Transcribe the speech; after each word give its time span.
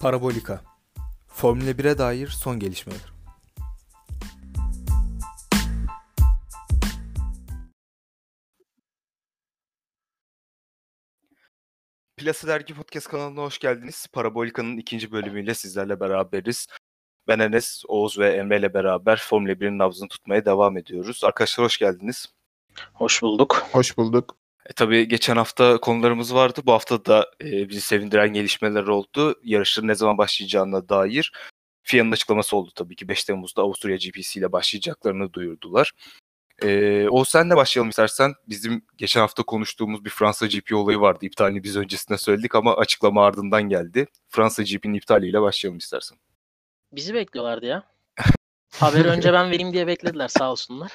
Parabolika 0.00 0.60
Formula 1.28 1.70
1'e 1.70 1.98
dair 1.98 2.28
son 2.28 2.58
gelişmeler. 2.58 3.12
Plası 12.16 12.46
Dergi 12.46 12.74
Podcast 12.74 13.08
kanalına 13.08 13.42
hoş 13.42 13.58
geldiniz. 13.58 14.06
Parabolika'nın 14.12 14.76
ikinci 14.76 15.12
bölümüyle 15.12 15.54
sizlerle 15.54 16.00
beraberiz. 16.00 16.66
Ben 17.28 17.38
Enes, 17.38 17.82
Oğuz 17.88 18.18
ve 18.18 18.32
Emre 18.32 18.58
ile 18.58 18.74
beraber 18.74 19.22
Formula 19.28 19.52
1'in 19.52 19.78
nabzını 19.78 20.08
tutmaya 20.08 20.44
devam 20.44 20.76
ediyoruz. 20.76 21.24
Arkadaşlar 21.24 21.64
hoş 21.64 21.78
geldiniz. 21.78 22.26
Hoş 22.92 23.22
bulduk. 23.22 23.66
Hoş 23.72 23.98
bulduk. 23.98 24.36
E, 24.68 24.72
tabii 24.72 25.08
geçen 25.08 25.36
hafta 25.36 25.78
konularımız 25.80 26.34
vardı. 26.34 26.60
Bu 26.66 26.72
hafta 26.72 27.04
da 27.04 27.30
e, 27.40 27.68
bizi 27.68 27.80
sevindiren 27.80 28.32
gelişmeler 28.32 28.82
oldu. 28.82 29.40
Yarışların 29.44 29.88
ne 29.88 29.94
zaman 29.94 30.18
başlayacağına 30.18 30.88
dair. 30.88 31.32
FIA'nın 31.82 32.12
açıklaması 32.12 32.56
oldu 32.56 32.70
tabii 32.74 32.96
ki. 32.96 33.08
5 33.08 33.24
Temmuz'da 33.24 33.62
Avusturya 33.62 33.96
GPC 33.96 34.40
ile 34.40 34.52
başlayacaklarını 34.52 35.32
duyurdular. 35.32 35.92
E, 36.62 37.08
o 37.08 37.24
senle 37.24 37.56
başlayalım 37.56 37.90
istersen. 37.90 38.34
Bizim 38.48 38.86
geçen 38.96 39.20
hafta 39.20 39.42
konuştuğumuz 39.42 40.04
bir 40.04 40.10
Fransa 40.10 40.46
GP 40.46 40.72
olayı 40.72 41.00
vardı. 41.00 41.26
İptalini 41.26 41.62
biz 41.62 41.76
öncesinde 41.76 42.18
söyledik 42.18 42.54
ama 42.54 42.76
açıklama 42.76 43.26
ardından 43.26 43.62
geldi. 43.62 44.06
Fransa 44.28 44.62
GP'nin 44.62 44.94
iptaliyle 44.94 45.42
başlayalım 45.42 45.78
istersen. 45.78 46.18
Bizi 46.92 47.14
bekliyorlardı 47.14 47.66
ya. 47.66 47.82
Haberi 48.72 49.08
önce 49.08 49.32
ben 49.32 49.50
vereyim 49.50 49.72
diye 49.72 49.86
beklediler 49.86 50.28
sağ 50.28 50.52
olsunlar. 50.52 50.92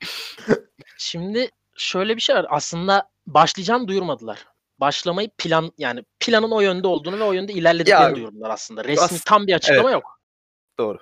Şimdi 0.98 1.50
şöyle 1.80 2.16
bir 2.16 2.20
şey 2.20 2.36
var. 2.36 2.46
Aslında 2.50 3.08
başlayacağını 3.26 3.88
duyurmadılar. 3.88 4.46
Başlamayı 4.80 5.30
plan 5.38 5.72
yani 5.78 6.04
planın 6.20 6.50
o 6.50 6.60
yönde 6.60 6.86
olduğunu 6.86 7.18
ve 7.18 7.24
o 7.24 7.32
yönde 7.32 7.52
ilerlediklerini 7.52 8.02
Ya, 8.02 8.16
duyurdular 8.16 8.50
aslında. 8.50 8.84
Resmi 8.84 9.04
as- 9.04 9.24
tam 9.24 9.46
bir 9.46 9.54
açıklama 9.54 9.90
evet. 9.90 9.92
yok. 9.92 10.20
Doğru. 10.78 10.98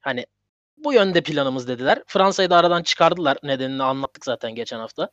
Hani 0.00 0.26
bu 0.76 0.92
yönde 0.92 1.20
planımız 1.20 1.68
dediler. 1.68 2.02
Fransa'yı 2.06 2.50
da 2.50 2.56
aradan 2.56 2.82
çıkardılar. 2.82 3.38
Nedenini 3.42 3.82
anlattık 3.82 4.24
zaten 4.24 4.54
geçen 4.54 4.78
hafta. 4.78 5.10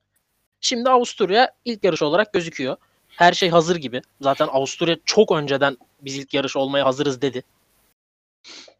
Şimdi 0.61 0.89
Avusturya 0.89 1.51
ilk 1.65 1.83
yarış 1.83 2.01
olarak 2.01 2.33
gözüküyor. 2.33 2.77
Her 3.07 3.33
şey 3.33 3.49
hazır 3.49 3.75
gibi. 3.75 4.01
Zaten 4.21 4.47
Avusturya 4.47 4.97
çok 5.05 5.31
önceden 5.31 5.77
biz 6.01 6.17
ilk 6.17 6.33
yarış 6.33 6.55
olmaya 6.55 6.85
hazırız 6.85 7.21
dedi. 7.21 7.43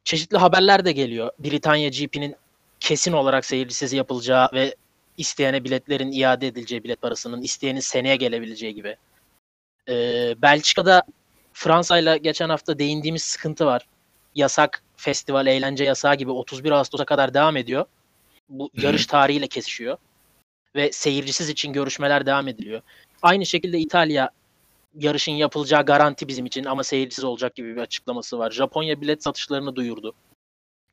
Çeşitli 0.04 0.38
haberler 0.38 0.86
de 0.86 0.92
geliyor. 0.92 1.32
Britanya 1.40 1.90
GP'nin 1.90 2.36
kesin 2.80 3.14
olarak 3.14 3.46
seyircisiz 3.46 3.94
yapılacağı 3.94 4.50
ve 4.54 4.76
isteyene 5.18 5.64
biletlerin 5.64 6.12
iade 6.12 6.48
edileceği 6.48 6.84
bilet 6.84 7.02
parasının 7.02 7.42
isteyenin 7.42 7.80
seneye 7.80 8.16
gelebileceği 8.16 8.76
gibi. 8.76 8.98
Ee, 9.90 10.36
Belçika'da 10.42 11.04
Fransa'yla 11.54 12.18
geçen 12.18 12.50
hafta 12.50 12.80
değindiğimiz 12.80 13.24
sıkıntı 13.24 13.66
var. 13.66 13.88
Yasak, 14.36 14.84
festival, 14.98 15.48
eğlence 15.48 15.84
yasağı 15.84 16.16
gibi 16.16 16.32
31 16.32 16.72
Ağustos'a 16.72 17.06
kadar 17.06 17.34
devam 17.34 17.58
ediyor. 17.58 17.86
Bu 18.50 18.70
yarış 18.74 19.06
tarihiyle 19.06 19.48
kesişiyor. 19.48 19.98
Ve 20.76 20.92
seyircisiz 20.92 21.50
için 21.50 21.74
görüşmeler 21.74 22.26
devam 22.26 22.48
ediliyor. 22.48 22.82
Aynı 23.22 23.46
şekilde 23.46 23.80
İtalya 23.80 24.30
yarışın 25.00 25.32
yapılacağı 25.32 25.86
garanti 25.86 26.28
bizim 26.28 26.46
için 26.46 26.66
ama 26.66 26.84
seyircisiz 26.84 27.24
olacak 27.24 27.56
gibi 27.56 27.76
bir 27.76 27.82
açıklaması 27.82 28.40
var. 28.40 28.52
Japonya 28.52 29.02
bilet 29.02 29.24
satışlarını 29.24 29.76
duyurdu. 29.76 30.14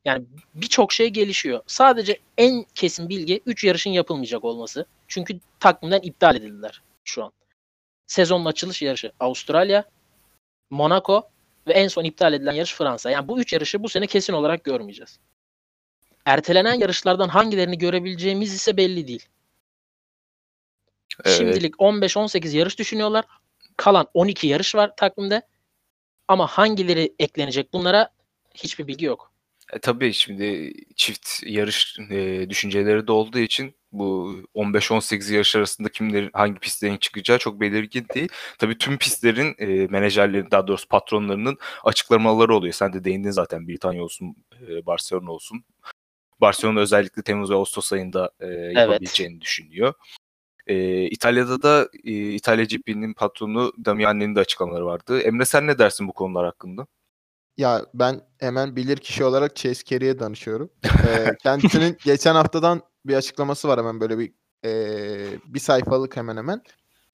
Yani 0.05 0.25
birçok 0.53 0.93
şey 0.93 1.09
gelişiyor. 1.09 1.61
Sadece 1.67 2.19
en 2.37 2.65
kesin 2.75 3.09
bilgi 3.09 3.41
3 3.45 3.63
yarışın 3.63 3.89
yapılmayacak 3.89 4.43
olması. 4.43 4.85
Çünkü 5.07 5.39
takvimden 5.59 6.01
iptal 6.01 6.35
edildiler 6.35 6.81
şu 7.03 7.23
an. 7.23 7.31
Sezonun 8.07 8.45
açılış 8.45 8.81
yarışı 8.81 9.11
Avustralya, 9.19 9.85
Monaco 10.69 11.29
ve 11.67 11.73
en 11.73 11.87
son 11.87 12.03
iptal 12.03 12.33
edilen 12.33 12.53
yarış 12.53 12.73
Fransa. 12.73 13.11
Yani 13.11 13.27
bu 13.27 13.39
üç 13.39 13.53
yarışı 13.53 13.83
bu 13.83 13.89
sene 13.89 14.07
kesin 14.07 14.33
olarak 14.33 14.63
görmeyeceğiz. 14.63 15.19
Ertelenen 16.25 16.73
yarışlardan 16.73 17.29
hangilerini 17.29 17.77
görebileceğimiz 17.77 18.53
ise 18.53 18.77
belli 18.77 19.07
değil. 19.07 19.25
Evet. 21.25 21.37
Şimdilik 21.37 21.75
15-18 21.75 22.57
yarış 22.57 22.79
düşünüyorlar. 22.79 23.25
Kalan 23.77 24.07
12 24.13 24.47
yarış 24.47 24.75
var 24.75 24.95
takvimde. 24.95 25.41
Ama 26.27 26.47
hangileri 26.47 27.13
eklenecek 27.19 27.73
bunlara 27.73 28.09
hiçbir 28.53 28.87
bilgi 28.87 29.05
yok. 29.05 29.32
E, 29.73 29.79
tabii 29.79 30.13
şimdi 30.13 30.73
çift 30.95 31.29
yarış 31.45 31.99
e, 32.11 32.49
düşünceleri 32.49 33.07
de 33.07 33.11
olduğu 33.11 33.39
için 33.39 33.75
bu 33.91 34.35
15-18 34.55 35.33
yarış 35.33 35.55
arasında 35.55 35.89
kimlerin 35.89 36.29
hangi 36.33 36.59
pistlerin 36.59 36.97
çıkacağı 36.97 37.37
çok 37.37 37.61
belirgin 37.61 38.07
değil. 38.15 38.29
Tabii 38.59 38.77
tüm 38.77 38.97
pistlerin 38.97 39.55
e, 39.57 39.87
menajerlerin 39.87 40.51
daha 40.51 40.67
doğrusu 40.67 40.87
patronlarının 40.87 41.57
açıklamaları 41.83 42.55
oluyor. 42.55 42.73
Sen 42.73 42.93
de 42.93 43.03
değindin 43.03 43.31
zaten 43.31 43.67
Britanya 43.67 44.03
olsun, 44.03 44.35
e, 44.67 44.85
Barcelona 44.85 45.31
olsun. 45.31 45.63
Barcelona 46.41 46.79
özellikle 46.79 47.21
Temmuz 47.21 47.51
ve 47.51 47.55
Ağustos 47.55 47.93
ayında 47.93 48.31
e, 48.39 48.47
yapabileceğini 48.47 49.41
düşünüyor. 49.41 49.93
E, 50.67 51.03
İtalya'da 51.05 51.61
da 51.61 51.89
e, 52.03 52.11
İtalya 52.11 52.65
GP'nin 52.65 53.13
patronu 53.13 53.73
Damiani'nin 53.85 54.35
de 54.35 54.39
açıklamaları 54.39 54.85
vardı. 54.85 55.21
Emre 55.21 55.45
sen 55.45 55.67
ne 55.67 55.79
dersin 55.79 56.07
bu 56.07 56.13
konular 56.13 56.45
hakkında? 56.45 56.87
Ya 57.57 57.85
ben 57.93 58.21
hemen 58.39 58.75
bilir 58.75 58.97
kişi 58.97 59.25
olarak 59.25 59.55
Chase 59.55 59.83
Carey'e 59.85 60.19
danışıyorum. 60.19 60.69
Ee, 61.07 61.35
kendisinin 61.43 61.97
geçen 62.03 62.35
haftadan 62.35 62.81
bir 63.05 63.15
açıklaması 63.15 63.67
var 63.67 63.79
hemen 63.79 63.99
böyle 63.99 64.17
bir 64.17 64.31
ee, 64.65 65.39
bir 65.45 65.59
sayfalık 65.59 66.17
hemen 66.17 66.37
hemen. 66.37 66.61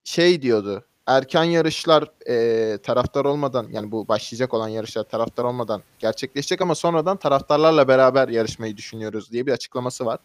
Şey 0.03 0.41
diyordu. 0.41 0.85
Erken 1.07 1.43
yarışlar 1.43 2.11
ee, 2.29 2.77
taraftar 2.77 3.25
olmadan 3.25 3.67
yani 3.71 3.91
bu 3.91 4.07
başlayacak 4.07 4.53
olan 4.53 4.67
yarışlar 4.67 5.03
taraftar 5.03 5.43
olmadan 5.43 5.83
gerçekleşecek 5.99 6.61
ama 6.61 6.75
sonradan 6.75 7.17
taraftarlarla 7.17 7.87
beraber 7.87 8.27
yarışmayı 8.27 8.77
düşünüyoruz 8.77 9.31
diye 9.31 9.45
bir 9.45 9.51
açıklaması 9.51 10.05
var. 10.05 10.19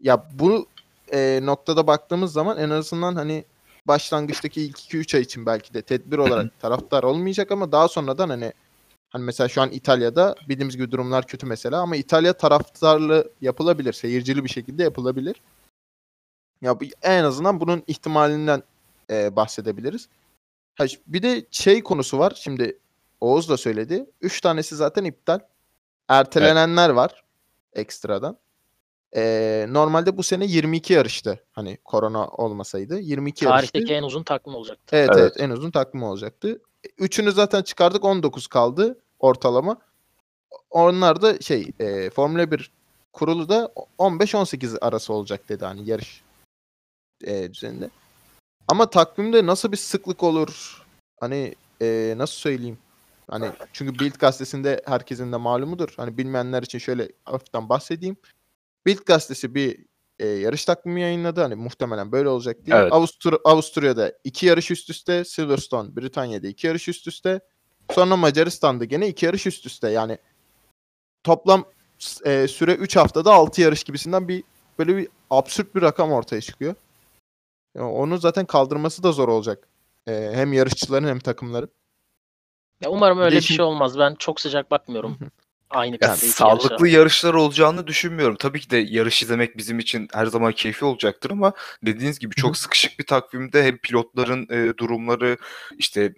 Ya 0.00 0.26
bu 0.32 0.66
ee, 1.12 1.40
noktada 1.42 1.86
baktığımız 1.86 2.32
zaman 2.32 2.58
en 2.58 2.70
azından 2.70 3.14
hani 3.16 3.44
başlangıçtaki 3.86 4.62
ilk 4.62 4.78
2-3 4.78 5.16
ay 5.16 5.22
için 5.22 5.46
belki 5.46 5.74
de 5.74 5.82
tedbir 5.82 6.18
olarak 6.18 6.50
taraftar 6.60 7.02
olmayacak 7.02 7.52
ama 7.52 7.72
daha 7.72 7.88
sonradan 7.88 8.28
hani 8.28 8.52
Hani 9.12 9.24
mesela 9.24 9.48
şu 9.48 9.62
an 9.62 9.70
İtalya'da 9.70 10.34
bildiğimiz 10.48 10.76
gibi 10.76 10.90
durumlar 10.90 11.26
kötü 11.26 11.46
mesela 11.46 11.80
ama 11.80 11.96
İtalya 11.96 12.32
taraftarlı 12.32 13.30
yapılabilir, 13.40 13.92
seyircili 13.92 14.44
bir 14.44 14.48
şekilde 14.48 14.82
yapılabilir. 14.82 15.36
Ya 16.62 16.80
bu- 16.80 16.84
en 17.02 17.24
azından 17.24 17.60
bunun 17.60 17.82
ihtimalinden 17.86 18.62
e, 19.10 19.36
bahsedebiliriz. 19.36 20.08
Ha, 20.74 20.84
bir 21.06 21.22
de 21.22 21.46
şey 21.50 21.82
konusu 21.82 22.18
var. 22.18 22.32
Şimdi 22.36 22.78
Oğuz 23.20 23.48
da 23.48 23.56
söyledi. 23.56 24.06
Üç 24.20 24.40
tanesi 24.40 24.76
zaten 24.76 25.04
iptal. 25.04 25.38
Ertelenenler 26.08 26.90
var 26.90 27.24
ekstradan. 27.72 28.38
E, 29.16 29.66
normalde 29.68 30.16
bu 30.16 30.22
sene 30.22 30.44
22 30.46 30.92
yarıştı. 30.92 31.44
Hani 31.52 31.78
korona 31.84 32.28
olmasaydı 32.28 32.98
22 33.00 33.44
yarıştı. 33.44 33.72
Tarihteki 33.72 33.94
en 33.94 34.02
uzun 34.02 34.22
takvim 34.22 34.54
olacaktı. 34.54 34.96
Evet, 34.96 35.10
Evet. 35.12 35.18
evet 35.22 35.34
en 35.40 35.50
uzun 35.50 35.70
takvim 35.70 36.02
olacaktı. 36.02 36.60
Üçünü 36.98 37.32
zaten 37.32 37.62
çıkardık 37.62 38.04
19 38.04 38.46
kaldı 38.46 39.01
ortalama. 39.22 39.76
Onlar 40.70 41.22
da 41.22 41.40
şey 41.40 41.72
e, 41.80 42.10
Formula 42.10 42.50
1 42.50 42.70
kurulu 43.12 43.48
da 43.48 43.72
15-18 43.98 44.78
arası 44.80 45.12
olacak 45.12 45.48
dedi 45.48 45.64
hani 45.64 45.90
yarış 45.90 46.22
e, 47.24 47.54
düzeninde. 47.54 47.90
Ama 48.68 48.90
takvimde 48.90 49.46
nasıl 49.46 49.72
bir 49.72 49.76
sıklık 49.76 50.22
olur? 50.22 50.82
Hani 51.20 51.54
e, 51.82 52.14
nasıl 52.16 52.34
söyleyeyim? 52.34 52.78
Hani 53.30 53.50
çünkü 53.72 53.98
Bild 53.98 54.14
gazetesinde 54.18 54.82
herkesin 54.86 55.32
de 55.32 55.36
malumudur. 55.36 55.94
Hani 55.96 56.18
bilmeyenler 56.18 56.62
için 56.62 56.78
şöyle 56.78 57.08
hafiften 57.24 57.68
bahsedeyim. 57.68 58.16
Bild 58.86 58.98
gazetesi 59.06 59.54
bir 59.54 59.86
e, 60.18 60.26
yarış 60.26 60.64
takvimi 60.64 61.00
yayınladı. 61.00 61.40
Hani 61.40 61.54
muhtemelen 61.54 62.12
böyle 62.12 62.28
olacak 62.28 62.66
diye. 62.66 62.76
Evet. 62.76 62.92
Avustur 62.92 63.38
Avusturya'da 63.44 64.12
iki 64.24 64.46
yarış 64.46 64.70
üst 64.70 64.90
üste, 64.90 65.24
Silverstone, 65.24 65.96
Britanya'da 65.96 66.46
iki 66.46 66.66
yarış 66.66 66.88
üst 66.88 67.08
üste. 67.08 67.40
Sonra 67.94 68.16
Macaristan'da 68.16 68.84
gene 68.84 69.08
iki 69.08 69.26
yarış 69.26 69.46
üst 69.46 69.66
üste. 69.66 69.88
Yani 69.90 70.18
toplam 71.24 71.64
e, 72.24 72.48
süre 72.48 72.74
3 72.74 72.96
haftada 72.96 73.32
6 73.32 73.60
yarış 73.60 73.84
gibisinden 73.84 74.28
bir 74.28 74.44
böyle 74.78 74.96
bir 74.96 75.08
absürt 75.30 75.74
bir 75.74 75.82
rakam 75.82 76.12
ortaya 76.12 76.40
çıkıyor. 76.40 76.74
Ya 77.76 77.88
onu 77.88 78.18
zaten 78.18 78.46
kaldırması 78.46 79.02
da 79.02 79.12
zor 79.12 79.28
olacak. 79.28 79.68
E, 80.06 80.30
hem 80.34 80.52
yarışçıların 80.52 81.08
hem 81.08 81.18
takımların. 81.18 81.70
Ya 82.80 82.90
umarım 82.90 83.18
öyle 83.18 83.36
de 83.36 83.40
bir 83.40 83.44
şey 83.44 83.64
olmaz. 83.64 83.98
Ben 83.98 84.14
çok 84.14 84.40
sıcak 84.40 84.70
bakmıyorum. 84.70 85.18
Aynı 85.70 85.98
Ya 86.00 86.12
pistte 86.12 86.26
iki 86.26 86.36
sağlıklı 86.36 86.88
yarışa. 86.88 86.98
yarışlar 86.98 87.34
olacağını 87.34 87.86
düşünmüyorum. 87.86 88.36
Tabii 88.36 88.60
ki 88.60 88.70
de 88.70 88.76
yarış 88.76 89.22
izlemek 89.22 89.56
bizim 89.56 89.78
için 89.78 90.08
her 90.12 90.26
zaman 90.26 90.52
keyifli 90.52 90.86
olacaktır 90.86 91.30
ama 91.30 91.52
dediğiniz 91.82 92.18
gibi 92.18 92.34
çok 92.34 92.56
sıkışık 92.56 92.98
bir 92.98 93.06
takvimde 93.06 93.64
hem 93.64 93.78
pilotların 93.78 94.46
e, 94.50 94.78
durumları 94.78 95.36
işte 95.78 96.14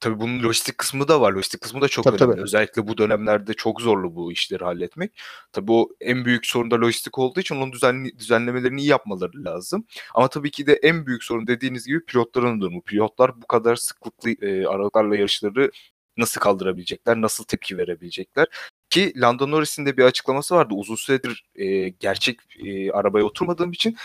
tabii 0.00 0.20
bunun 0.20 0.42
lojistik 0.42 0.78
kısmı 0.78 1.08
da 1.08 1.20
var. 1.20 1.32
Lojistik 1.32 1.60
kısmı 1.60 1.80
da 1.80 1.88
çok 1.88 2.04
Tabii, 2.04 2.16
önemli. 2.16 2.32
tabii. 2.32 2.42
Özellikle 2.42 2.88
bu 2.88 2.98
dönemlerde 2.98 3.54
çok 3.54 3.80
zorlu 3.80 4.14
bu 4.14 4.32
işleri 4.32 4.64
halletmek. 4.64 5.20
Tabii 5.52 5.72
o 5.72 5.88
en 6.00 6.24
büyük 6.24 6.46
sorun 6.46 6.70
da 6.70 6.80
lojistik 6.80 7.18
olduğu 7.18 7.40
için 7.40 7.56
onun 7.56 7.72
düzenli, 7.72 8.18
düzenlemelerini 8.18 8.80
iyi 8.80 8.88
yapmaları 8.88 9.44
lazım. 9.44 9.86
Ama 10.14 10.28
tabii 10.28 10.50
ki 10.50 10.66
de 10.66 10.74
en 10.82 11.06
büyük 11.06 11.24
sorun 11.24 11.46
dediğiniz 11.46 11.86
gibi 11.86 12.04
pilotların 12.04 12.60
durumu. 12.60 12.82
Pilotlar 12.82 13.42
bu 13.42 13.46
kadar 13.46 13.76
sıklıklı 13.76 14.30
e, 14.30 14.66
aralıklarla 14.66 15.16
yarışları 15.16 15.70
nasıl 16.16 16.40
kaldırabilecekler, 16.40 17.20
nasıl 17.20 17.44
tepki 17.44 17.78
verebilecekler. 17.78 18.46
Ki 18.90 19.12
Lando 19.16 19.50
Norris'in 19.50 19.86
de 19.86 19.96
bir 19.96 20.04
açıklaması 20.04 20.54
vardı. 20.54 20.74
Uzun 20.74 20.94
süredir 20.94 21.44
e, 21.54 21.88
gerçek 21.88 22.38
e, 22.66 22.90
arabaya 22.90 23.24
oturmadığım 23.24 23.72
için 23.72 23.96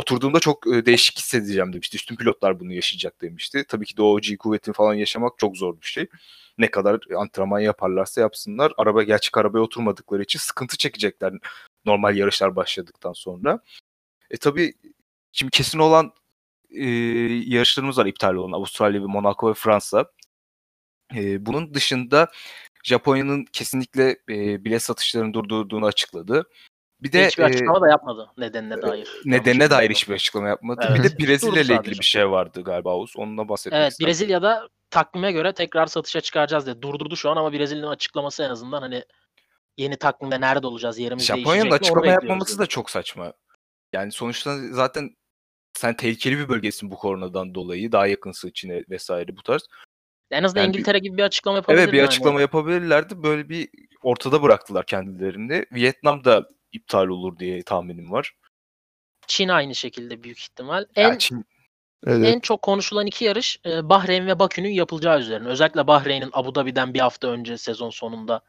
oturduğumda 0.00 0.40
çok 0.40 0.66
e, 0.66 0.86
değişik 0.86 1.18
hissedeceğim 1.18 1.72
demişti. 1.72 1.96
Üstün 1.96 2.16
pilotlar 2.16 2.60
bunu 2.60 2.72
yaşayacak 2.72 3.20
demişti. 3.20 3.64
Tabii 3.68 3.86
ki 3.86 3.96
de 3.96 4.02
o 4.02 4.20
G 4.20 4.36
kuvvetini 4.36 4.74
falan 4.74 4.94
yaşamak 4.94 5.38
çok 5.38 5.56
zor 5.56 5.80
bir 5.80 5.86
şey. 5.86 6.06
Ne 6.58 6.70
kadar 6.70 7.00
antrenman 7.16 7.60
yaparlarsa 7.60 8.20
yapsınlar. 8.20 8.72
Araba 8.76 9.02
gerçek 9.02 9.36
arabaya 9.38 9.60
oturmadıkları 9.60 10.22
için 10.22 10.38
sıkıntı 10.38 10.76
çekecekler 10.76 11.34
normal 11.84 12.16
yarışlar 12.16 12.56
başladıktan 12.56 13.12
sonra. 13.12 13.60
E 14.30 14.36
tabii 14.36 14.74
şimdi 15.32 15.50
kesin 15.50 15.78
olan 15.78 16.12
e, 16.70 16.84
yarışlarımız 17.46 17.98
var 17.98 18.06
iptal 18.06 18.34
olan 18.34 18.52
Avustralya 18.52 19.02
ve 19.02 19.06
Monaco 19.06 19.50
ve 19.50 19.54
Fransa. 19.54 20.04
E, 21.14 21.46
bunun 21.46 21.74
dışında 21.74 22.30
Japonya'nın 22.84 23.44
kesinlikle 23.44 24.10
e, 24.28 24.64
bilet 24.64 24.82
satışlarını 24.82 25.34
durdurduğunu 25.34 25.86
açıkladı. 25.86 26.48
Bir 27.02 27.12
de 27.12 27.26
Hiçbir 27.26 27.42
e, 27.42 27.46
açıklama 27.46 27.80
da 27.80 27.88
yapmadı 27.88 28.30
nedenine 28.38 28.82
dair. 28.82 29.08
nedenine 29.24 29.70
dair 29.70 29.90
hiçbir 29.90 30.14
açıklama 30.14 30.48
yapmadı. 30.48 30.86
Evet. 30.90 30.98
Bir 30.98 31.04
de 31.04 31.26
Brezilya 31.26 31.62
ile 31.62 31.74
ilgili 31.74 31.98
bir 31.98 32.04
şey 32.04 32.30
vardı 32.30 32.62
galiba 32.64 32.94
Oğuz. 32.94 33.12
Onunla 33.16 33.48
bahsetmek 33.48 33.80
Evet 33.80 33.92
istedim. 33.92 34.06
Brezilya'da 34.06 34.68
takvime 34.90 35.32
göre 35.32 35.52
tekrar 35.52 35.86
satışa 35.86 36.20
çıkaracağız 36.20 36.66
dedi. 36.66 36.82
Durdurdu 36.82 37.16
şu 37.16 37.30
an 37.30 37.36
ama 37.36 37.52
Brezilya'nın 37.52 37.90
açıklaması 37.90 38.42
en 38.42 38.50
azından 38.50 38.82
hani 38.82 39.04
yeni 39.78 39.96
takvimde 39.96 40.40
nerede 40.40 40.66
olacağız 40.66 40.98
yerimiz 40.98 41.24
Japonya'nın 41.26 41.70
açıklama 41.70 42.06
yapmaması 42.06 42.52
dedi. 42.54 42.58
da 42.62 42.66
çok 42.66 42.90
saçma. 42.90 43.32
Yani 43.92 44.12
sonuçta 44.12 44.56
zaten 44.70 45.10
sen 45.78 45.96
tehlikeli 45.96 46.38
bir 46.38 46.48
bölgesin 46.48 46.90
bu 46.90 46.96
koronadan 46.96 47.54
dolayı. 47.54 47.92
Daha 47.92 48.06
yakınsın 48.06 48.50
Çin'e 48.54 48.84
vesaire 48.90 49.36
bu 49.36 49.42
tarz. 49.42 49.62
En 50.30 50.42
azından 50.42 50.60
Yani 50.62 50.72
bir- 50.72 50.74
İngiltere 50.78 50.98
gibi 50.98 51.16
bir 51.16 51.22
açıklama 51.22 51.56
yapabilirdi. 51.56 51.82
Evet 51.82 51.92
bir 51.92 52.02
açıklama 52.02 52.40
yapabilirlerdi. 52.40 53.22
Böyle 53.22 53.48
bir 53.48 53.68
ortada 54.02 54.42
bıraktılar 54.42 54.86
kendilerini. 54.86 55.66
Vietnam 55.72 56.24
da 56.24 56.48
iptal 56.72 57.06
olur 57.08 57.38
diye 57.38 57.62
tahminim 57.62 58.10
var. 58.12 58.34
Çin 59.26 59.48
aynı 59.48 59.74
şekilde 59.74 60.22
büyük 60.22 60.38
ihtimal. 60.40 60.84
En 60.96 61.12
Çin- 61.18 61.44
Evet. 62.06 62.34
en 62.34 62.40
çok 62.40 62.62
konuşulan 62.62 63.06
iki 63.06 63.24
yarış 63.24 63.58
e, 63.66 63.88
Bahreyn 63.88 64.26
ve 64.26 64.38
Bakü'nün 64.38 64.68
yapılacağı 64.68 65.20
üzerine. 65.20 65.48
Özellikle 65.48 65.86
Bahreyn'in 65.86 66.30
Abu 66.32 66.54
Dhabi'den 66.54 66.94
bir 66.94 67.00
hafta 67.00 67.28
önce 67.28 67.58
sezon 67.58 67.90
sonunda 67.90 68.40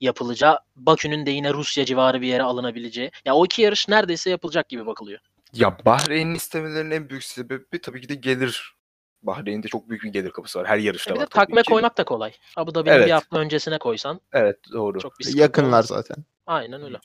yapılacağı. 0.00 0.58
Bakü'nün 0.76 1.26
de 1.26 1.30
yine 1.30 1.52
Rusya 1.52 1.84
civarı 1.84 2.20
bir 2.20 2.26
yere 2.26 2.42
alınabileceği. 2.42 3.10
Ya 3.24 3.34
o 3.34 3.44
iki 3.44 3.62
yarış 3.62 3.88
neredeyse 3.88 4.30
yapılacak 4.30 4.68
gibi 4.68 4.86
bakılıyor. 4.86 5.20
Ya 5.52 5.78
Bahreyn'in 5.84 6.34
istemelerinin 6.34 6.90
en 6.90 7.08
büyük 7.08 7.24
sebebi 7.24 7.80
tabii 7.82 8.00
ki 8.00 8.08
de 8.08 8.14
gelir. 8.14 8.74
Bahreyn'de 9.22 9.68
çok 9.68 9.88
büyük 9.90 10.02
bir 10.02 10.08
gelir 10.12 10.30
kapısı 10.30 10.58
var. 10.58 10.66
Her 10.68 10.78
yarışta 10.78 11.10
E 11.10 11.14
bir 11.14 11.18
var 11.20 11.26
de 11.26 11.30
takme 11.30 11.62
koymak 11.62 11.98
da 11.98 12.04
kolay. 12.04 12.32
Abu 12.56 12.74
Dhabi'nin 12.74 12.94
Evet. 12.94 13.06
bir 13.06 13.12
hafta 13.12 13.38
öncesine 13.38 13.78
koysan 13.78 14.20
Evet 14.32 14.58
doğru. 14.72 14.98
çok 15.00 15.18
bir 15.18 15.24
sıkıntı 15.24 15.42
Yakınlar 15.42 15.68
olmaz. 15.68 15.86
zaten. 15.86 16.16
Aynen 16.46 16.82
öyle. 16.82 16.98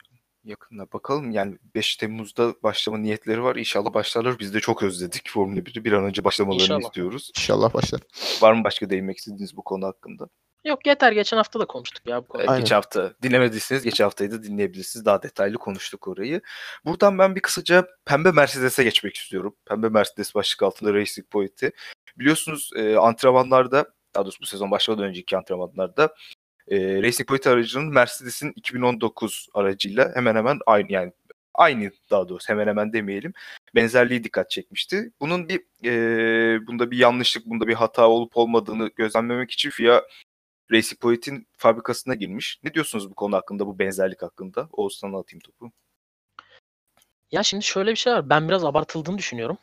Yakında 0.47 0.91
bakalım 0.93 1.31
yani 1.31 1.57
5 1.75 1.95
Temmuz'da 1.95 2.53
başlama 2.63 2.97
niyetleri 2.97 3.43
var. 3.43 3.55
İnşallah 3.55 3.93
başlarlar. 3.93 4.39
Biz 4.39 4.53
de 4.53 4.59
çok 4.59 4.83
özledik 4.83 5.29
Formula 5.29 5.59
1'i. 5.59 5.85
Bir 5.85 5.91
an 5.91 6.03
önce 6.03 6.23
başlamalarını 6.23 6.63
İnşallah. 6.63 6.81
istiyoruz. 6.81 7.31
İnşallah 7.37 7.73
başlar. 7.73 8.01
Var 8.41 8.53
mı 8.53 8.63
başka 8.63 8.89
değinmek 8.89 9.17
istediğiniz 9.17 9.57
bu 9.57 9.63
konu 9.63 9.85
hakkında? 9.85 10.27
Yok 10.65 10.87
yeter 10.87 11.11
geçen 11.11 11.37
hafta 11.37 11.59
da 11.59 11.65
konuştuk 11.65 12.07
ya 12.07 12.23
bu 12.23 12.27
konuyu. 12.27 12.43
Evet, 12.43 12.49
Aynen. 12.49 12.61
geçen 12.61 12.75
hafta 12.75 13.13
dinlemediyseniz 13.23 13.83
geçen 13.83 14.03
haftayı 14.03 14.31
da 14.31 14.43
dinleyebilirsiniz. 14.43 15.05
Daha 15.05 15.23
detaylı 15.23 15.57
konuştuk 15.57 16.07
orayı. 16.07 16.41
Buradan 16.85 17.19
ben 17.19 17.35
bir 17.35 17.41
kısaca 17.41 17.87
Pembe 18.05 18.31
Mercedes'e 18.31 18.83
geçmek 18.83 19.15
istiyorum. 19.15 19.55
Pembe 19.65 19.89
Mercedes 19.89 20.35
başlık 20.35 20.63
altında 20.63 20.93
Racing 20.93 21.27
Point'i. 21.29 21.71
Biliyorsunuz 22.19 22.69
e, 22.75 22.95
antrenmanlarda 22.95 23.93
daha 24.15 24.25
doğrusu 24.25 24.41
bu 24.41 24.45
sezon 24.45 24.71
başlamadan 24.71 25.07
önceki 25.07 25.37
antrenmanlarda 25.37 26.15
e, 26.67 27.01
Racing 27.01 27.27
Point 27.29 27.47
aracının 27.47 27.93
Mercedes'in 27.93 28.53
2019 28.55 29.47
aracıyla 29.53 30.11
hemen 30.15 30.35
hemen 30.35 30.59
aynı 30.65 30.91
yani 30.91 31.11
aynı 31.53 31.91
daha 32.11 32.29
doğrusu 32.29 32.49
hemen 32.49 32.67
hemen 32.67 32.93
demeyelim 32.93 33.33
benzerliği 33.75 34.23
dikkat 34.23 34.49
çekmişti. 34.49 35.11
Bunun 35.19 35.49
bir 35.49 35.61
e, 35.85 36.67
bunda 36.67 36.91
bir 36.91 36.97
yanlışlık, 36.97 37.45
bunda 37.45 37.67
bir 37.67 37.73
hata 37.73 38.07
olup 38.07 38.37
olmadığını 38.37 38.91
gözlemlemek 38.95 39.51
için 39.51 39.69
FIA 39.69 40.03
Racing 40.71 41.01
Point'in 41.01 41.47
fabrikasına 41.57 42.15
girmiş. 42.15 42.59
Ne 42.63 42.73
diyorsunuz 42.73 43.09
bu 43.09 43.15
konu 43.15 43.35
hakkında, 43.35 43.67
bu 43.67 43.79
benzerlik 43.79 44.21
hakkında? 44.21 44.69
Oğuzhan'a 44.71 45.19
atayım 45.19 45.41
topu. 45.41 45.71
Ya 47.31 47.43
şimdi 47.43 47.63
şöyle 47.63 47.91
bir 47.91 47.95
şey 47.95 48.13
var. 48.13 48.29
Ben 48.29 48.47
biraz 48.47 48.65
abartıldığını 48.65 49.17
düşünüyorum. 49.17 49.57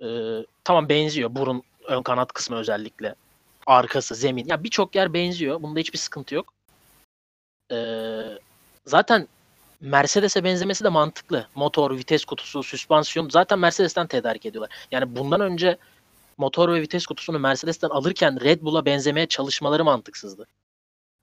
Ee, 0.00 0.46
tamam 0.64 0.88
benziyor. 0.88 1.34
Burun 1.34 1.62
ön 1.88 2.02
kanat 2.02 2.32
kısmı 2.32 2.56
özellikle. 2.56 3.14
Arkası, 3.66 4.14
zemin. 4.14 4.46
Ya 4.48 4.64
birçok 4.64 4.94
yer 4.94 5.14
benziyor. 5.14 5.62
Bunda 5.62 5.80
hiçbir 5.80 5.98
sıkıntı 5.98 6.34
yok. 6.34 6.54
Ee, 7.72 8.22
zaten 8.86 9.28
Mercedes'e 9.80 10.44
benzemesi 10.44 10.84
de 10.84 10.88
mantıklı. 10.88 11.46
Motor, 11.54 11.96
vites 11.96 12.24
kutusu, 12.24 12.62
süspansiyon 12.62 13.28
zaten 13.28 13.58
Mercedes'ten 13.58 14.06
tedarik 14.06 14.46
ediyorlar. 14.46 14.86
Yani 14.90 15.16
bundan 15.16 15.40
önce 15.40 15.76
motor 16.38 16.68
ve 16.68 16.80
vites 16.80 17.06
kutusunu 17.06 17.38
Mercedes'ten 17.38 17.88
alırken 17.88 18.40
Red 18.40 18.62
Bull'a 18.62 18.84
benzemeye 18.84 19.26
çalışmaları 19.26 19.84
mantıksızdı. 19.84 20.46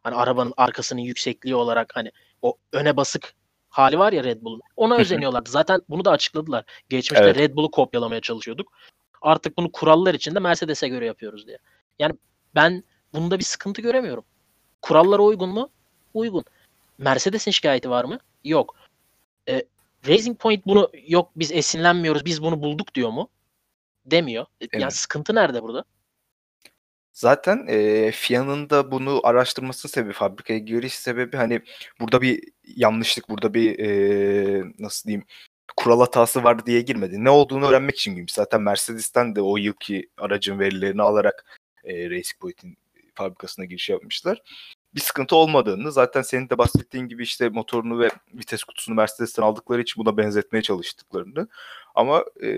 Hani 0.03 0.15
arabanın 0.15 0.53
arkasının 0.57 1.01
yüksekliği 1.01 1.56
olarak 1.56 1.95
hani 1.95 2.12
o 2.41 2.57
öne 2.74 2.97
basık 2.97 3.33
hali 3.69 4.00
var 4.00 4.13
ya 4.13 4.24
Red 4.24 4.41
Bull'un. 4.41 4.62
Ona 4.75 4.95
özeniyorlardı. 4.95 5.50
Zaten 5.50 5.81
bunu 5.89 6.06
da 6.06 6.12
açıkladılar. 6.12 6.65
Geçmişte 6.89 7.25
Evet. 7.25 7.38
Red 7.38 7.56
Bull'u 7.56 7.71
kopyalamaya 7.71 8.21
çalışıyorduk. 8.21 8.71
Artık 9.21 9.57
bunu 9.57 9.71
kurallar 9.71 10.13
içinde 10.13 10.39
Mercedes'e 10.39 10.88
göre 10.88 11.06
yapıyoruz 11.06 11.47
diye. 11.47 11.57
Yani 12.00 12.13
ben 12.56 12.84
bunda 13.13 13.40
bir 13.40 13.44
sıkıntı 13.44 13.81
göremiyorum. 13.81 14.24
Kurallara 14.81 15.22
uygun 15.22 15.50
mu? 15.50 15.69
Uygun. 16.13 16.44
Mercedes'in 16.98 17.51
şikayeti 17.51 17.90
var 17.90 18.06
mı? 18.06 18.19
Yok. 18.44 18.75
E, 19.50 19.63
Racing 20.07 20.40
Point 20.40 20.66
bunu 20.66 20.92
yok 21.07 21.31
biz 21.36 21.51
esinlenmiyoruz 21.51 22.25
biz 22.25 22.42
bunu 22.42 22.62
bulduk 22.62 22.96
diyor 22.96 23.10
mu? 23.10 23.30
Demiyor. 24.06 24.46
E, 24.62 24.68
Yani 24.74 24.84
Evet. 24.84 24.94
sıkıntı 24.94 25.36
nerede 25.36 25.63
burada? 25.63 25.84
Zaten 27.13 27.66
e, 27.69 28.12
FIA'nın 28.12 28.69
da 28.69 28.92
bunu 28.92 29.22
araştırmasının 29.24 29.92
sebebi, 29.92 30.13
fabrikaya 30.13 30.60
giriş 30.60 30.94
sebebi 30.94 31.38
hani 31.38 31.62
burada 32.00 32.22
bir 32.22 32.44
yanlışlık, 32.75 33.30
burada 33.30 33.54
bir 33.54 33.80
e, 33.80 34.63
nasıl 34.80 35.07
diyeyim 35.07 35.25
kural 35.78 36.00
hatası 36.00 36.44
var 36.44 36.66
diye 36.66 36.81
girmedi. 36.81 37.24
Ne 37.24 37.30
olduğunu 37.30 37.68
öğrenmek 37.68 37.96
için 37.96 38.16
girmiş. 38.16 38.34
Zaten 38.34 38.62
Mercedes'ten 38.62 39.36
de 39.36 39.42
o 39.42 39.58
yılki 39.58 40.10
aracın 40.18 40.60
verilerini 40.60 41.01
alarak 41.01 41.59
e, 41.83 42.09
Racing 42.09 42.39
Point'in 42.39 42.77
fabrikasına 43.15 43.65
giriş 43.65 43.89
yapmışlar. 43.89 44.41
Bir 44.95 45.00
sıkıntı 45.01 45.36
olmadığını 45.36 45.91
zaten 45.91 46.21
senin 46.21 46.50
de 46.50 46.57
bahsettiğin 46.57 47.07
gibi 47.07 47.24
işte 47.24 47.50
motorunu 47.50 48.00
ve 48.00 48.09
vites 48.33 48.63
kutusunu 48.63 48.95
Mercedes'ten 48.95 49.43
aldıkları 49.43 49.81
için 49.81 50.05
buna 50.05 50.17
benzetmeye 50.17 50.62
çalıştıklarını. 50.62 51.48
Ama 51.95 52.25
e, 52.43 52.50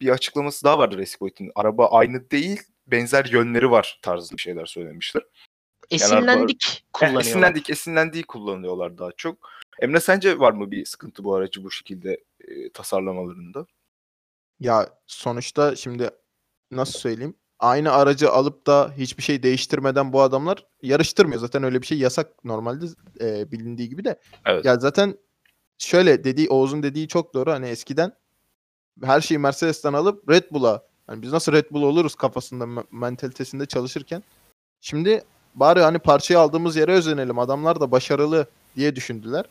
bir 0.00 0.08
açıklaması 0.08 0.64
daha 0.64 0.78
vardı 0.78 0.98
Racing 0.98 1.18
Point'in. 1.18 1.52
Araba 1.54 1.86
aynı 1.90 2.30
değil, 2.30 2.62
benzer 2.86 3.24
yönleri 3.24 3.70
var 3.70 3.98
tarzı 4.02 4.36
bir 4.36 4.42
şeyler 4.42 4.66
söylemişler. 4.66 5.22
Esinlendik 5.90 6.64
Eh, 6.66 6.92
kullanıyorlar. 6.92 7.20
esinlendik, 7.26 7.70
esinlendiği 7.70 8.22
kullanıyorlar 8.24 8.98
daha 8.98 9.12
çok. 9.12 9.50
Emre 9.80 10.00
sence 10.00 10.38
var 10.38 10.52
mı 10.52 10.70
bir 10.70 10.84
sıkıntı 10.84 11.24
bu 11.24 11.34
aracı 11.34 11.64
bu 11.64 11.70
şekilde 11.70 12.24
e, 12.48 12.70
tasarlamalarında? 12.70 13.66
Ya 14.60 14.88
sonuçta 15.06 15.76
şimdi 15.76 16.10
nasıl 16.70 16.98
söyleyeyim? 16.98 17.34
Aynı 17.58 17.92
aracı 17.92 18.30
alıp 18.30 18.66
da 18.66 18.92
hiçbir 18.96 19.22
şey 19.22 19.42
değiştirmeden 19.42 20.12
bu 20.12 20.22
adamlar 20.22 20.66
yarıştırmıyor. 20.82 21.40
Zaten 21.40 21.62
öyle 21.62 21.82
bir 21.82 21.86
şey 21.86 21.98
yasak 21.98 22.44
normalde 22.44 22.86
e, 23.20 23.52
bilindiği 23.52 23.88
gibi 23.88 24.04
de. 24.04 24.20
Evet. 24.46 24.64
Ya 24.64 24.78
zaten 24.78 25.18
şöyle 25.78 26.24
dediği 26.24 26.48
Oğuz'un 26.48 26.82
dediği 26.82 27.08
çok 27.08 27.34
doğru. 27.34 27.52
Hani 27.52 27.66
eskiden 27.68 28.12
her 29.04 29.20
şeyi 29.20 29.38
Mercedes'ten 29.38 29.92
alıp 29.92 30.30
Red 30.30 30.44
Bull'a 30.52 30.82
hani 31.06 31.22
biz 31.22 31.32
nasıl 31.32 31.52
Red 31.52 31.70
Bull 31.70 31.82
oluruz 31.82 32.14
kafasında 32.14 32.64
me- 32.64 32.86
mentalitesinde 32.90 33.66
çalışırken 33.66 34.22
şimdi 34.80 35.24
bari 35.54 35.80
hani 35.80 35.98
parçayı 35.98 36.40
aldığımız 36.40 36.76
yere 36.76 36.92
özenelim. 36.92 37.38
Adamlar 37.38 37.80
da 37.80 37.90
başarılı 37.90 38.46
diye 38.76 38.96
düşündüler. 38.96 39.44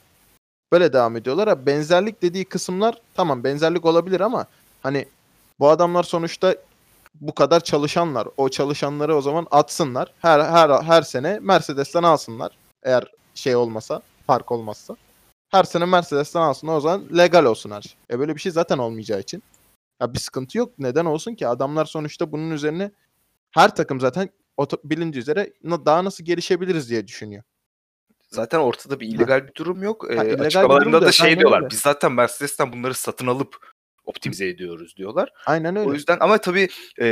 Böyle 0.71 0.93
devam 0.93 1.15
ediyorlar. 1.15 1.49
Ha, 1.49 1.65
benzerlik 1.65 2.21
dediği 2.21 2.45
kısımlar 2.45 3.01
tamam 3.13 3.43
benzerlik 3.43 3.85
olabilir 3.85 4.19
ama 4.19 4.45
hani 4.83 5.05
bu 5.59 5.69
adamlar 5.69 6.03
sonuçta 6.03 6.55
bu 7.21 7.35
kadar 7.35 7.59
çalışanlar. 7.59 8.27
O 8.37 8.49
çalışanları 8.49 9.15
o 9.15 9.21
zaman 9.21 9.47
atsınlar. 9.51 10.13
Her 10.19 10.39
her 10.39 10.69
her 10.69 11.01
sene 11.01 11.39
Mercedes'ten 11.39 12.03
alsınlar. 12.03 12.57
Eğer 12.83 13.03
şey 13.35 13.55
olmasa, 13.55 14.01
fark 14.27 14.51
olmazsa. 14.51 14.95
Her 15.49 15.63
sene 15.63 15.85
Mercedes'ten 15.85 16.41
alsınlar 16.41 16.75
o 16.75 16.79
zaman 16.79 17.17
legal 17.17 17.45
olsun 17.45 17.71
her 17.71 17.81
şey. 17.81 17.93
E 18.11 18.19
böyle 18.19 18.35
bir 18.35 18.41
şey 18.41 18.51
zaten 18.51 18.77
olmayacağı 18.77 19.19
için. 19.19 19.43
Ya 20.01 20.13
bir 20.13 20.19
sıkıntı 20.19 20.57
yok. 20.57 20.73
Neden 20.79 21.05
olsun 21.05 21.35
ki? 21.35 21.47
Adamlar 21.47 21.85
sonuçta 21.85 22.31
bunun 22.31 22.51
üzerine 22.51 22.91
her 23.51 23.75
takım 23.75 23.99
zaten 23.99 24.29
bilindiği 24.83 25.19
üzere 25.19 25.53
daha 25.63 26.03
nasıl 26.03 26.23
gelişebiliriz 26.23 26.89
diye 26.89 27.07
düşünüyor. 27.07 27.43
Zaten 28.31 28.59
ortada 28.59 28.99
bir 28.99 29.07
illegal 29.07 29.47
bir 29.47 29.55
durum 29.55 29.83
yok. 29.83 30.05
E, 30.09 30.13
illegal 30.13 30.39
bir 30.39 30.45
açıklamalarında 30.45 31.01
da 31.01 31.05
da 31.05 31.11
şey 31.11 31.39
diyorlar. 31.39 31.69
Biz 31.69 31.79
zaten 31.79 32.11
Mercedes'ten 32.11 32.73
bunları 32.73 32.93
satın 32.93 33.27
alıp 33.27 33.73
optimize 34.07 34.47
ediyoruz 34.47 34.97
diyorlar. 34.97 35.29
Aynen 35.45 35.75
öyle. 35.75 35.89
O 35.89 35.93
yüzden 35.93 36.17
ama 36.19 36.37
tabii 36.37 36.67
e, 36.97 37.05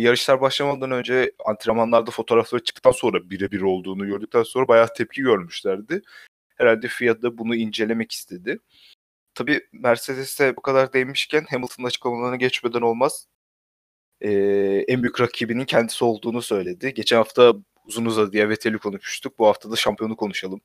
yarışlar 0.00 0.40
başlamadan 0.40 0.90
önce 0.90 1.32
antrenmanlarda 1.46 2.10
fotoğrafları 2.10 2.64
çıktıktan 2.64 2.92
sonra 2.92 3.30
birebir 3.30 3.60
olduğunu 3.60 4.06
gördükten 4.06 4.42
sonra 4.42 4.68
bayağı 4.68 4.88
tepki 4.96 5.22
görmüşlerdi. 5.22 6.02
Herhalde 6.56 6.88
FIA 6.88 7.22
da 7.22 7.38
bunu 7.38 7.56
incelemek 7.56 8.12
istedi. 8.12 8.58
Tabii 9.34 9.60
Mercedes'e 9.72 10.56
bu 10.56 10.62
kadar 10.62 10.92
değinmişken 10.92 11.46
Hamilton'ın 11.50 11.86
açıklamalarına 11.86 12.36
geçmeden 12.36 12.80
olmaz. 12.80 13.26
E, 14.20 14.30
en 14.88 15.02
büyük 15.02 15.20
rakibinin 15.20 15.64
kendisi 15.64 16.04
olduğunu 16.04 16.42
söyledi. 16.42 16.94
Geçen 16.94 17.16
hafta 17.16 17.54
uzun 17.84 18.04
uzadıya 18.04 18.48
Vettel'i 18.48 18.78
konuşmuştuk. 18.78 19.38
Bu 19.38 19.46
hafta 19.46 19.70
da 19.70 19.76
şampiyonu 19.76 20.16
konuşalım. 20.16 20.60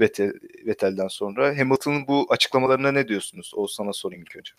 Vettel, 0.00 0.32
Vettel'den 0.66 1.08
sonra. 1.08 1.58
Hamilton'ın 1.58 2.06
bu 2.06 2.26
açıklamalarına 2.30 2.92
ne 2.92 3.08
diyorsunuz? 3.08 3.52
O 3.54 3.66
sana 3.66 3.92
sorayım 3.92 4.22
ilk 4.22 4.36
önce. 4.36 4.52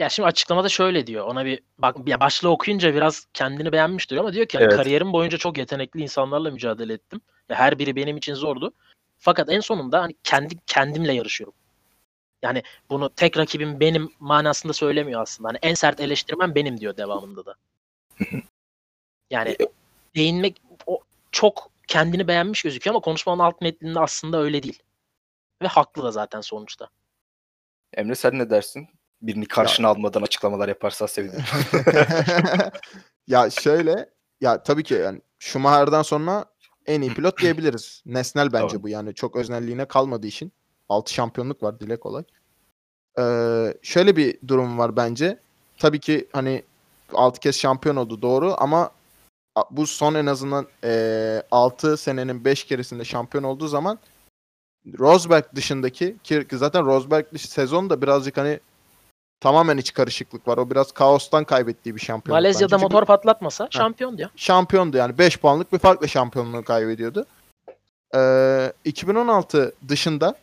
Ya 0.00 0.08
şimdi 0.08 0.26
açıklamada 0.26 0.68
şöyle 0.68 1.06
diyor. 1.06 1.26
Ona 1.26 1.44
bir 1.44 1.62
bak 1.78 1.96
ya 2.06 2.20
başlığı 2.20 2.48
okuyunca 2.48 2.94
biraz 2.94 3.26
kendini 3.34 3.72
beğenmiş 3.72 4.10
diyor 4.10 4.20
ama 4.20 4.32
diyor 4.32 4.46
ki 4.46 4.58
hani 4.58 4.64
Evet. 4.64 4.76
kariyerim 4.76 5.12
boyunca 5.12 5.38
çok 5.38 5.58
yetenekli 5.58 6.02
insanlarla 6.02 6.50
mücadele 6.50 6.92
ettim. 6.92 7.20
Ya 7.48 7.56
her 7.56 7.78
biri 7.78 7.96
benim 7.96 8.16
için 8.16 8.34
zordu. 8.34 8.72
Fakat 9.18 9.50
en 9.50 9.60
sonunda 9.60 10.02
hani 10.02 10.14
kendi 10.24 10.56
kendimle 10.66 11.12
yarışıyorum. 11.12 11.54
Yani 12.42 12.62
bunu 12.90 13.10
tek 13.10 13.38
rakibim 13.38 13.80
benim 13.80 14.12
manasında 14.20 14.72
söylemiyor 14.72 15.22
aslında. 15.22 15.48
Hani 15.48 15.58
en 15.62 15.74
sert 15.74 16.00
eleştirmen 16.00 16.54
benim 16.54 16.80
diyor 16.80 16.96
devamında 16.96 17.46
da. 17.46 17.54
Yani 19.30 19.56
değinmek 20.16 20.62
o 20.86 21.00
çok 21.32 21.70
kendini 21.86 22.28
beğenmiş 22.28 22.62
gözüküyor 22.62 22.94
ama 22.94 23.00
konuşmanın 23.00 23.38
alt 23.38 23.60
metninde 23.60 24.00
aslında 24.00 24.40
öyle 24.40 24.62
değil. 24.62 24.82
Ve 25.62 25.66
haklı 25.66 26.02
da 26.02 26.10
zaten 26.10 26.40
sonuçta. 26.40 26.88
Emre 27.94 28.14
sen 28.14 28.38
ne 28.38 28.50
dersin? 28.50 28.88
Birini 29.22 29.46
karşına 29.46 29.88
almadan 29.88 30.22
açıklamalar 30.22 30.68
yaparsan 30.68 31.06
sevinirim. 31.06 31.44
ya 33.26 33.50
şöyle 33.50 34.10
ya 34.40 34.62
tabii 34.62 34.82
ki 34.82 34.94
yani 34.94 35.20
Schumacher'dan 35.38 36.02
sonra 36.02 36.44
en 36.86 37.00
iyi 37.00 37.14
pilot 37.14 37.40
diyebiliriz. 37.40 38.02
Nesnel 38.06 38.52
bence 38.52 38.68
Tamam. 38.68 38.82
bu 38.82 38.88
yani 38.88 39.14
çok 39.14 39.36
öznelliğine 39.36 39.84
kalmadığı 39.84 40.26
için. 40.26 40.52
6 40.88 41.12
şampiyonluk 41.12 41.62
var 41.62 41.80
dile 41.80 42.00
kolay. 42.00 42.24
Ee, 43.18 43.74
şöyle 43.82 44.16
bir 44.16 44.38
durum 44.48 44.78
var 44.78 44.96
bence. 44.96 45.38
Tabii 45.78 46.00
ki 46.00 46.28
hani 46.32 46.62
6 47.12 47.40
kez 47.40 47.56
şampiyon 47.56 47.96
oldu 47.96 48.22
doğru 48.22 48.54
ama 48.58 48.90
bu 49.70 49.86
son 49.86 50.14
en 50.14 50.26
azından 50.26 50.66
6 51.50 51.96
senenin 51.96 52.44
5 52.44 52.64
keresinde 52.64 53.04
şampiyon 53.04 53.44
olduğu 53.44 53.68
zaman 53.68 53.98
Rosberg 54.98 55.44
dışındaki 55.54 56.16
ki 56.24 56.46
zaten 56.52 56.86
Rosberg 56.86 57.38
sezon 57.38 57.90
da 57.90 58.02
birazcık 58.02 58.36
hani 58.36 58.60
tamamen 59.40 59.78
iç 59.78 59.92
karışıklık 59.92 60.48
var. 60.48 60.58
O 60.58 60.70
biraz 60.70 60.92
kaostan 60.92 61.44
kaybettiği 61.44 61.96
bir 61.96 62.00
şampiyonluk. 62.00 62.42
Malezya'da 62.42 62.72
bence. 62.72 62.82
Çünkü 62.82 62.94
motor 62.94 63.06
patlatmasa 63.06 63.68
şampiyon 63.70 64.18
diyor. 64.18 64.30
şampiyondu 64.36 64.96
yani 64.96 65.18
5 65.18 65.38
puanlık 65.38 65.72
bir 65.72 65.78
farkla 65.78 66.08
şampiyonluğu 66.08 66.64
kaybediyordu. 66.64 67.26
Ee, 68.14 68.72
2016 68.84 69.74
dışında 69.88 70.34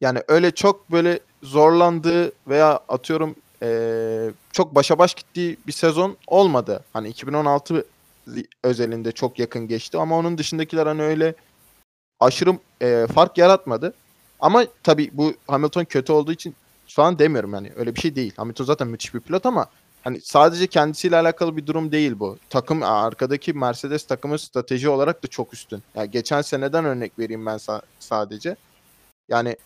yani 0.00 0.22
öyle 0.28 0.50
çok 0.50 0.92
böyle 0.92 1.20
zorlandığı 1.42 2.32
veya 2.48 2.80
atıyorum 2.88 3.34
ee, 3.62 4.30
çok 4.52 4.74
başa 4.74 4.98
baş 4.98 5.14
gittiği 5.14 5.56
bir 5.66 5.72
sezon 5.72 6.16
olmadı. 6.26 6.84
Hani 6.92 7.08
2016 7.08 7.84
özelinde 8.64 9.12
çok 9.12 9.38
yakın 9.38 9.68
geçti 9.68 9.98
ama 9.98 10.16
onun 10.16 10.38
dışındakiler 10.38 10.86
hani 10.86 11.02
öyle 11.02 11.34
aşırı 12.20 12.58
ee, 12.82 13.06
fark 13.14 13.38
yaratmadı. 13.38 13.94
Ama 14.40 14.64
tabii 14.82 15.10
bu 15.12 15.34
Hamilton 15.48 15.84
kötü 15.84 16.12
olduğu 16.12 16.32
için 16.32 16.54
falan 16.96 17.18
demiyorum 17.18 17.54
yani 17.54 17.72
öyle 17.76 17.94
bir 17.94 18.00
şey 18.00 18.16
değil. 18.16 18.32
Hamilton 18.36 18.64
zaten 18.64 18.88
müthiş 18.88 19.14
bir 19.14 19.20
pilot 19.20 19.46
ama 19.46 19.66
hani 20.04 20.20
sadece 20.20 20.66
kendisiyle 20.66 21.16
alakalı 21.16 21.56
bir 21.56 21.66
durum 21.66 21.92
değil 21.92 22.18
bu. 22.18 22.38
Takım 22.50 22.82
arkadaki 22.82 23.52
Mercedes 23.52 24.06
takımı 24.06 24.38
strateji 24.38 24.88
olarak 24.88 25.22
da 25.24 25.28
çok 25.28 25.54
üstün. 25.54 25.82
Yani 25.94 26.10
geçen 26.10 26.42
seneden 26.42 26.84
örnek 26.84 27.18
vereyim 27.18 27.46
ben 27.46 27.56
sa- 27.56 27.82
sadece. 27.98 28.56
Yani 29.28 29.56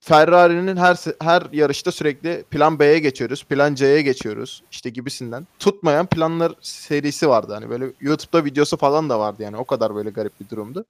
Ferrari'nin 0.00 0.76
her 0.76 0.96
her 1.20 1.42
yarışta 1.52 1.92
sürekli 1.92 2.44
plan 2.50 2.78
B'ye 2.78 2.98
geçiyoruz, 2.98 3.44
plan 3.44 3.74
C'ye 3.74 4.02
geçiyoruz 4.02 4.62
işte 4.70 4.90
gibisinden. 4.90 5.46
Tutmayan 5.58 6.06
planlar 6.06 6.52
serisi 6.60 7.28
vardı. 7.28 7.54
Hani 7.54 7.70
böyle 7.70 7.92
YouTube'da 8.00 8.44
videosu 8.44 8.76
falan 8.76 9.08
da 9.08 9.18
vardı 9.18 9.42
yani. 9.42 9.56
O 9.56 9.64
kadar 9.64 9.94
böyle 9.94 10.10
garip 10.10 10.40
bir 10.40 10.48
durumdu. 10.48 10.84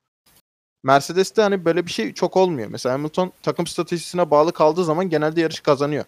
Mercedes'te 0.82 1.42
hani 1.42 1.64
böyle 1.64 1.86
bir 1.86 1.90
şey 1.90 2.12
çok 2.14 2.36
olmuyor. 2.36 2.68
Mesela 2.70 2.92
Hamilton 2.92 3.32
takım 3.42 3.66
stratejisine 3.66 4.30
bağlı 4.30 4.52
kaldığı 4.52 4.84
zaman 4.84 5.08
genelde 5.10 5.40
yarış 5.40 5.60
kazanıyor. 5.60 6.04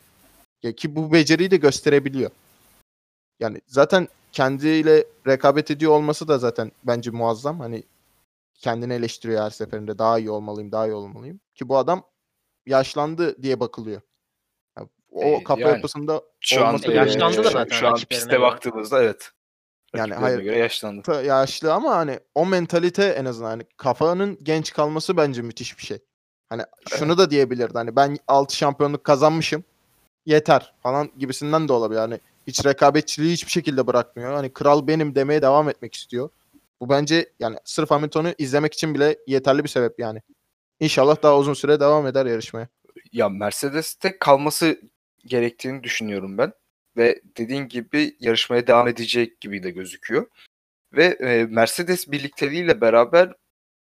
Ya 0.63 0.73
ki 0.73 0.97
bu 0.97 1.13
beceriyi 1.13 1.51
de 1.51 1.57
gösterebiliyor. 1.57 2.31
Yani 3.41 3.61
zaten 3.67 4.09
kendiyle 4.33 5.05
rekabet 5.27 5.71
ediyor 5.71 5.93
olması 5.93 6.29
da 6.29 6.39
zaten 6.39 6.73
bence 6.85 7.11
muazzam. 7.11 7.61
Hani 7.61 7.83
kendini 8.55 8.93
eleştiriyor 8.93 9.43
her 9.45 9.51
seferinde. 9.51 9.99
Daha 9.99 10.19
iyi 10.19 10.31
olmalıyım, 10.31 10.73
daha 10.73 10.87
iyi 10.87 10.93
olmalıyım. 10.95 11.41
Ki 11.55 11.69
bu 11.69 11.77
adam 11.79 12.05
yaşlandı 12.67 13.43
diye 13.43 13.61
bakılıyor. 13.61 14.01
Ya 14.79 14.89
o 15.11 15.23
Ee, 15.25 15.45
kafa 15.45 15.61
yani 15.61 15.71
yapısında 15.71 16.23
Şu 16.41 16.61
an 16.65 16.69
olması 16.69 16.93
e, 16.93 16.95
Yaşlandı 16.95 17.39
da 17.39 17.45
şu- 17.45 17.51
zaten 17.51 17.77
Şu 17.77 17.89
an 17.89 17.99
piste 18.09 18.41
baktığımızda 18.41 19.03
evet. 19.03 19.31
Yani 19.97 20.15
hayır- 20.15 20.41
göre 20.41 20.59
yaşlandı. 20.59 21.03
Ta- 21.03 21.23
yaşlı 21.23 21.73
ama 21.73 21.97
hani 21.97 22.21
o 22.35 22.47
mentalite 22.47 23.05
en 23.05 23.25
azından 23.25 23.49
hani 23.49 23.63
kafanın 23.77 24.39
genç 24.43 24.73
kalması 24.73 25.17
bence 25.17 25.43
müthiş 25.43 25.79
bir 25.79 25.83
şey. 25.83 25.99
Hani 26.49 26.63
şunu 26.89 27.19
da 27.19 27.31
diyebilirdi 27.31 27.73
hani 27.75 27.97
ben 27.97 28.17
6 28.29 28.57
şampiyonluk 28.57 29.05
kazanmışım 29.05 29.65
yeter 30.27 30.75
falan 30.83 31.11
gibisinden 31.19 31.69
de 31.69 31.73
olabilir. 31.73 32.01
Hani 32.01 32.21
hiç 32.47 32.67
rekabetçiliği 32.67 33.33
hiçbir 33.33 33.51
şekilde 33.51 33.87
bırakmıyor. 33.87 34.33
Hani 34.33 34.53
kral 34.53 34.87
benim 34.87 35.15
demeye 35.15 35.43
devam 35.43 35.69
etmek 35.69 35.95
istiyor. 35.95 36.29
Bu 36.81 36.89
bence 36.89 37.31
yani 37.41 37.57
sırf 37.65 37.91
Hamilton'u 37.91 38.35
izlemek 38.39 38.75
için 38.75 38.95
bile 38.95 39.19
yeterli 39.27 39.65
bir 39.65 39.69
sebep 39.69 39.99
yani. 39.99 40.23
İnşallah 40.81 41.23
daha 41.23 41.39
uzun 41.39 41.55
süre 41.55 41.81
devam 41.81 42.07
eder 42.07 42.27
yarışmaya. 42.27 42.69
Ya 43.13 43.29
Mercedes'te 43.29 44.19
kalması 44.19 44.81
gerektiğini 45.27 45.83
düşünüyorum 45.83 46.39
ben. 46.39 46.53
Ve 46.97 47.21
dediğin 47.37 47.69
gibi 47.69 48.17
yarışmaya 48.21 48.67
devam 48.67 48.89
edecek 48.89 49.41
gibi 49.41 49.63
de 49.63 49.71
gözüküyor. 49.71 50.27
Ve 50.93 51.05
e, 51.05 51.45
Mercedes 51.45 52.11
birlikteliğiyle 52.11 52.81
beraber 52.81 53.33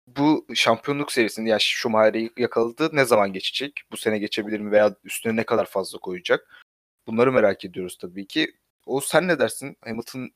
bu 0.07 0.47
şampiyonluk 0.55 1.11
serisinde 1.11 1.49
yani 1.49 1.61
Schumacher'i 1.61 2.29
yakaladı 2.37 2.89
ne 2.93 3.05
zaman 3.05 3.33
geçecek? 3.33 3.81
Bu 3.91 3.97
sene 3.97 4.19
geçebilir 4.19 4.59
mi 4.59 4.71
veya 4.71 4.95
üstüne 5.03 5.35
ne 5.35 5.43
kadar 5.43 5.65
fazla 5.65 5.99
koyacak? 5.99 6.65
Bunları 7.07 7.31
merak 7.31 7.65
ediyoruz 7.65 7.97
tabii 7.97 8.27
ki. 8.27 8.53
O 8.85 9.01
sen 9.01 9.27
ne 9.27 9.39
dersin? 9.39 9.77
Hamilton 9.81 10.29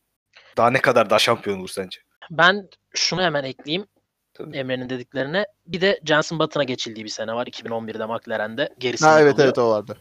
daha 0.58 0.70
ne 0.72 0.82
kadar 0.82 1.10
daha 1.10 1.20
şampiyon 1.20 1.60
olur 1.60 1.70
sence? 1.70 2.00
Ben 2.32 2.70
şunu 2.94 3.22
hemen 3.22 3.44
ekleyeyim 3.44 3.88
Tabii. 4.34 4.58
Emre'nin 4.58 4.90
dediklerine. 4.90 5.46
Bir 5.68 5.82
de 5.82 6.00
Jenson 6.06 6.40
Button'a 6.40 6.64
geçildiği 6.64 7.06
bir 7.06 7.10
sene 7.10 7.34
var 7.34 7.48
2011'de 7.48 8.06
McLaren'de. 8.06 8.76
Gerisinde 8.80 9.10
Ha 9.10 9.22
evet 9.22 9.32
kalıyor. 9.32 9.48
evet 9.48 9.58
o 9.58 9.70
vardı. 9.70 9.98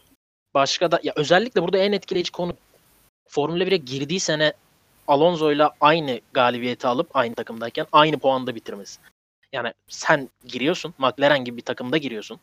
Başka 0.53 0.91
da 0.91 0.99
ya 1.03 1.13
özellikle 1.15 1.61
burada 1.63 1.77
en 1.77 1.91
etkileyici 1.91 2.31
konu 2.31 2.53
Formula 3.27 3.63
1'e 3.63 3.77
girdiği 3.77 4.19
sene 4.19 4.53
Alonso'yla 5.07 5.71
aynı 5.81 6.21
galibiyeti 6.33 6.87
alıp 6.87 7.15
aynı 7.15 7.35
takımdayken 7.35 7.87
aynı 7.91 8.19
puanda 8.19 8.55
bitirmesi. 8.55 8.99
Yani 9.53 9.73
sen 9.87 10.29
giriyorsun, 10.45 10.93
McLaren 10.97 11.45
gibi 11.45 11.57
bir 11.57 11.61
takımda 11.61 11.97
giriyorsun. 11.97 12.39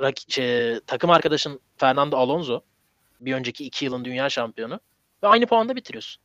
Rak- 0.00 0.32
şey, 0.32 0.80
takım 0.80 1.10
arkadaşın 1.10 1.60
Fernando 1.76 2.16
Alonso 2.16 2.60
bir 3.20 3.34
önceki 3.34 3.64
iki 3.64 3.84
yılın 3.84 4.04
dünya 4.04 4.30
şampiyonu 4.30 4.80
ve 5.22 5.28
aynı 5.28 5.46
puanda 5.46 5.76
bitiriyorsun. 5.76 6.22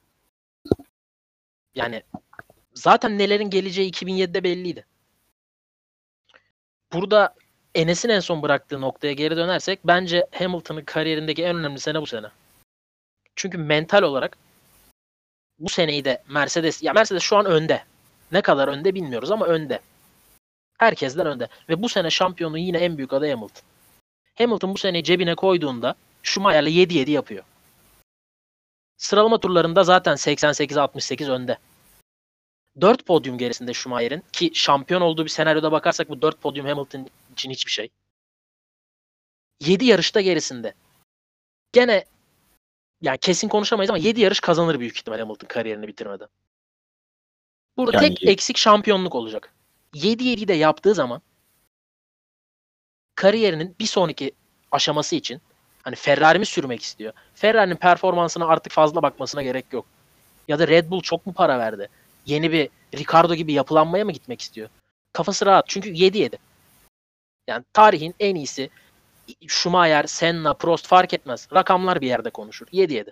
Yani 1.76 2.04
zaten 2.74 3.18
nelerin 3.18 3.50
geleceği 3.50 3.92
2007'de 3.92 4.44
belliydi. 4.44 4.86
Burada 6.94 7.36
Enes'in 7.76 8.10
en 8.10 8.20
son 8.20 8.42
bıraktığı 8.42 8.82
noktaya 8.82 9.14
geri 9.14 9.38
dönersek 9.38 9.80
bence 9.84 10.28
Hamilton'ın 10.32 10.82
kariyerindeki 10.82 11.44
en 11.44 11.56
önemli 11.56 11.80
sene 11.80 12.02
bu 12.02 12.06
sene. 12.06 12.28
Çünkü 13.36 13.58
mental 13.58 14.02
olarak 14.02 14.38
bu 15.60 15.70
seneyi 15.70 16.06
de 16.06 16.24
Mercedes 16.30 16.84
ya 16.84 16.94
Mercedes 16.94 17.24
şu 17.24 17.38
an 17.38 17.46
önde. 17.46 17.84
Ne 18.32 18.42
kadar 18.42 18.68
önde 18.68 18.96
bilmiyoruz 18.96 19.32
ama 19.32 19.46
önde. 19.46 19.80
Herkesten 20.78 21.26
önde. 21.26 21.48
Ve 21.70 21.82
bu 21.82 21.90
sene 21.90 22.10
şampiyonluğun 22.10 22.58
yine 22.58 22.78
en 22.78 22.98
büyük 22.98 23.14
adayı 23.14 23.36
Hamilton. 23.36 23.64
Hamilton 24.38 24.74
bu 24.74 24.78
seneyi 24.78 25.04
cebine 25.04 25.36
koyduğunda 25.36 25.96
Schumacher'le 26.24 26.68
7-7 26.68 27.12
yapıyor. 27.12 27.44
Sıralama 28.98 29.38
turlarında 29.40 29.84
zaten 29.84 30.14
88-68 30.14 31.32
önde. 31.32 31.58
4 32.82 33.06
podyum 33.06 33.38
gerisinde 33.38 33.74
Schumacher'in 33.74 34.24
ki 34.32 34.52
şampiyon 34.54 35.02
olduğu 35.02 35.24
bir 35.24 35.30
senaryoda 35.30 35.72
bakarsak 35.72 36.10
bu 36.10 36.22
4 36.22 36.42
podyum 36.42 36.66
Hamilton 36.66 37.08
için 37.42 37.52
hiçbir 37.52 37.72
şey. 37.72 37.90
7 39.60 39.86
yarışta 39.86 40.22
gerisinde. 40.22 40.74
Gene 41.74 42.06
yani 43.02 43.18
kesin 43.18 43.48
konuşamayız 43.48 43.90
ama 43.90 43.98
7 43.98 44.22
yarış 44.22 44.40
kazanır 44.40 44.80
büyük 44.80 44.98
ihtimal 44.98 45.20
Hamilton 45.20 45.48
kariyerini 45.48 45.88
bitirmeden. 45.88 46.28
Burada 47.78 48.04
Yani 48.04 48.16
tek 48.16 48.28
eksik 48.28 48.58
şampiyonluk 48.58 49.16
olacak. 49.16 49.54
7-7'yi 49.94 50.48
de 50.48 50.54
yaptığı 50.54 50.94
zaman 50.94 51.22
kariyerinin 53.16 53.76
bir 53.80 53.86
sonraki 53.86 54.32
aşaması 54.72 55.16
için 55.16 55.42
Hani 55.84 55.96
Ferrari 55.96 56.40
mi 56.40 56.46
sürmek 56.46 56.82
istiyor? 56.82 57.14
Ferrari'nin 57.36 57.76
performansına 57.76 58.48
artık 58.48 58.74
fazla 58.74 59.02
bakmasına 59.02 59.42
gerek 59.42 59.66
yok. 59.72 59.86
Ya 60.48 60.60
da 60.60 60.68
Red 60.68 60.90
Bull 60.90 61.02
çok 61.02 61.26
mu 61.26 61.34
para 61.34 61.60
verdi? 61.60 61.90
Yeni 62.26 62.52
bir 62.52 62.70
Ricardo 62.96 63.36
gibi 63.36 63.54
yapılanmaya 63.54 64.06
mı 64.06 64.12
gitmek 64.12 64.42
istiyor? 64.42 64.70
Kafası 65.14 65.46
rahat. 65.46 65.66
Çünkü 65.68 65.90
7-7. 65.90 66.38
Yani 67.48 67.64
tarihin 67.74 68.16
en 68.20 68.36
iyisi 68.36 68.70
Schumacher, 69.48 70.04
Senna, 70.08 70.54
Prost 70.54 70.88
fark 70.88 71.14
etmez. 71.14 71.48
Rakamlar 71.54 72.02
bir 72.02 72.08
yerde 72.08 72.30
konuşur. 72.30 72.68
7-7. 72.68 73.12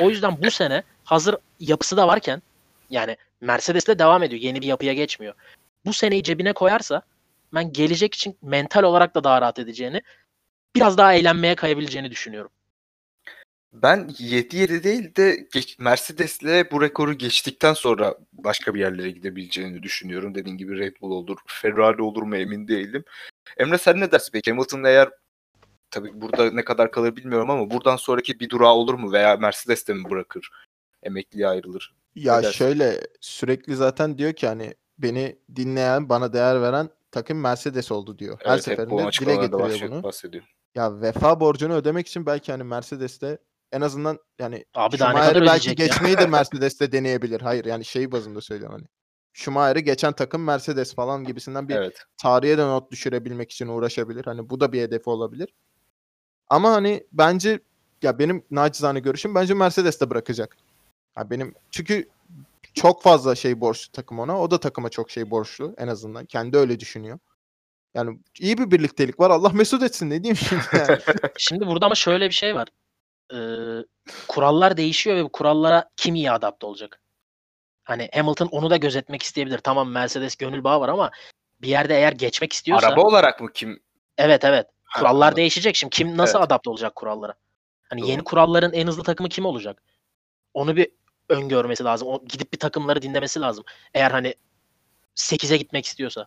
O 0.00 0.10
yüzden 0.10 0.42
bu 0.42 0.50
sene 0.50 0.82
hazır 1.04 1.36
yapısı 1.60 1.96
da 1.96 2.08
varken 2.08 2.42
yani 2.90 3.16
Mercedes'le 3.40 3.98
devam 3.98 4.22
ediyor. 4.22 4.42
Yeni 4.42 4.60
bir 4.60 4.66
yapıya 4.66 4.92
geçmiyor. 4.92 5.34
Bu 5.84 5.92
seneyi 5.92 6.22
cebine 6.22 6.52
koyarsa 6.52 7.02
ben 7.54 7.72
gelecek 7.72 8.14
için 8.14 8.36
mental 8.42 8.82
olarak 8.82 9.14
da 9.14 9.24
daha 9.24 9.40
rahat 9.42 9.58
edeceğini 9.58 10.02
biraz 10.76 10.98
daha 10.98 11.14
eğlenmeye 11.14 11.54
kayabileceğini 11.54 12.10
düşünüyorum. 12.10 12.50
Ben 13.72 14.08
7-7 14.08 14.82
değil 14.82 15.14
de 15.16 15.48
Mercedes'le 15.78 16.70
bu 16.72 16.82
rekoru 16.82 17.12
geçtikten 17.12 17.72
sonra 17.74 18.14
başka 18.32 18.74
bir 18.74 18.80
yerlere 18.80 19.10
gidebileceğini 19.10 19.82
düşünüyorum. 19.82 20.34
Dediğim 20.34 20.58
gibi 20.58 20.78
Red 20.78 20.96
Bull 21.00 21.10
olur, 21.10 21.38
Ferrari 21.46 22.02
olur 22.02 22.22
mu 22.22 22.36
emin 22.36 22.68
değilim. 22.68 23.04
Emre 23.56 23.78
sen 23.78 24.00
ne 24.00 24.12
dersin 24.12 24.30
peki? 24.32 24.50
Hamilton 24.50 24.84
eğer 24.84 25.08
tabii 25.90 26.20
burada 26.20 26.50
ne 26.50 26.64
kadar 26.64 26.90
kalır 26.90 27.16
bilmiyorum 27.16 27.50
ama 27.50 27.70
buradan 27.70 27.96
sonraki 27.96 28.40
bir 28.40 28.48
durağı 28.48 28.72
olur 28.72 28.94
mu 28.94 29.12
veya 29.12 29.36
Mercedes 29.36 29.88
de 29.88 29.94
mi 29.94 30.10
bırakır? 30.10 30.50
Emekliye 31.02 31.48
ayrılır. 31.48 31.94
Ya 32.14 32.42
şöyle 32.42 33.00
sürekli 33.20 33.76
zaten 33.76 34.18
diyor 34.18 34.32
ki 34.32 34.46
hani 34.46 34.74
beni 34.98 35.38
dinleyen, 35.56 36.08
bana 36.08 36.32
değer 36.32 36.62
veren 36.62 36.90
takım 37.10 37.40
Mercedes 37.40 37.92
oldu 37.92 38.18
diyor. 38.18 38.38
Her 38.44 38.50
Evet, 38.50 38.58
bu 38.58 38.62
seferinde 38.62 39.12
dile 39.20 39.34
getiriyor 39.36 39.90
bunu. 39.90 40.02
bahsediyor. 40.02 40.44
Ya 40.74 41.00
vefa 41.00 41.40
borcunu 41.40 41.74
ödemek 41.74 42.06
için 42.06 42.26
belki 42.26 42.52
hani 42.52 42.64
Mercedes'te 42.64 43.38
en 43.72 43.80
azından 43.80 44.18
yani 44.38 44.64
Abi 44.74 44.96
Schumacher'ı 44.96 45.40
belki 45.40 45.68
ya? 45.68 45.74
geçmeyi 45.74 46.18
de 46.18 46.26
Mercedes'te 46.26 46.92
deneyebilir. 46.92 47.40
Hayır 47.40 47.64
yani 47.64 47.84
şey 47.84 48.12
bazında 48.12 48.40
söylüyorum 48.40 48.76
hani. 48.78 48.86
Schumacher'ı 49.32 49.80
geçen 49.80 50.12
takım 50.12 50.44
Mercedes 50.44 50.94
falan 50.94 51.24
gibisinden 51.24 51.68
bir 51.68 51.74
Evet. 51.76 52.04
tarihe 52.22 52.58
de 52.58 52.62
not 52.62 52.90
düşürebilmek 52.90 53.52
için 53.52 53.68
uğraşabilir. 53.68 54.24
Hani 54.24 54.50
bu 54.50 54.60
da 54.60 54.72
bir 54.72 54.80
hedefi 54.82 55.10
olabilir. 55.10 55.48
Ama 56.48 56.72
hani 56.72 57.06
bence 57.12 57.60
ya 58.02 58.18
benim 58.18 58.44
naçizane 58.50 59.00
görüşüm 59.00 59.34
bence 59.34 59.54
Mercedes 59.54 60.00
de 60.00 60.10
bırakacak. 60.10 60.56
Ya 61.16 61.30
benim 61.30 61.54
çünkü 61.70 62.08
çok 62.74 63.02
fazla 63.02 63.34
şey 63.34 63.60
borçlu 63.60 63.92
takım 63.92 64.18
ona. 64.18 64.40
O 64.40 64.50
da 64.50 64.60
takıma 64.60 64.88
çok 64.88 65.10
şey 65.10 65.30
borçlu 65.30 65.74
en 65.78 65.88
azından. 65.88 66.26
Kendi 66.26 66.56
öyle 66.56 66.80
düşünüyor. 66.80 67.18
Yani 67.94 68.18
iyi 68.40 68.58
bir 68.58 68.70
birliktelik 68.70 69.20
var. 69.20 69.30
Allah 69.30 69.48
mesut 69.48 69.82
etsin 69.82 70.10
ne 70.10 70.22
diyeyim 70.22 70.36
şimdi 70.36 70.62
yani. 70.72 70.98
Şimdi 71.38 71.66
burada 71.66 71.86
ama 71.86 71.94
şöyle 71.94 72.28
bir 72.28 72.34
şey 72.34 72.54
var. 72.54 72.68
Ee, 73.34 73.36
kurallar 74.28 74.76
değişiyor 74.76 75.16
ve 75.16 75.24
bu 75.24 75.32
kurallara 75.32 75.90
kim 75.96 76.14
iyi 76.14 76.30
adapte 76.30 76.66
olacak? 76.66 77.00
Hani 77.84 78.08
Hamilton 78.14 78.46
onu 78.46 78.70
da 78.70 78.76
gözetmek 78.76 79.22
isteyebilir. 79.22 79.58
Tamam 79.58 79.90
Mercedes 79.90 80.36
gönül 80.36 80.64
bağı 80.64 80.80
var 80.80 80.88
ama 80.88 81.10
bir 81.62 81.68
yerde 81.68 81.96
eğer 81.96 82.12
geçmek 82.12 82.52
istiyorsa 82.52 82.86
Araba 82.86 83.00
olarak 83.00 83.40
mı 83.40 83.52
kim? 83.54 83.82
evet 84.18 84.44
evet 84.44 84.66
kurallar 84.98 85.26
anladım. 85.26 85.36
değişecek. 85.36 85.76
Şimdi 85.76 85.90
kim 85.96 86.16
nasıl 86.16 86.38
Evet. 86.38 86.46
adapte 86.46 86.70
olacak 86.70 86.96
kurallara? 86.96 87.34
Hani 87.90 88.08
yeni 88.08 88.16
Doğru. 88.18 88.24
kuralların 88.24 88.72
en 88.72 88.86
hızlı 88.86 89.02
takımı 89.02 89.28
kim 89.28 89.46
olacak? 89.46 89.82
Onu 90.54 90.76
bir 90.76 90.88
öngörmesi 91.28 91.84
lazım. 91.84 92.08
O, 92.08 92.24
gidip 92.24 92.52
bir 92.52 92.58
takımları 92.58 93.02
dinlemesi 93.02 93.40
lazım. 93.40 93.64
Eğer 93.94 94.10
hani 94.10 94.34
8'e 95.16 95.56
gitmek 95.56 95.84
istiyorsa. 95.86 96.26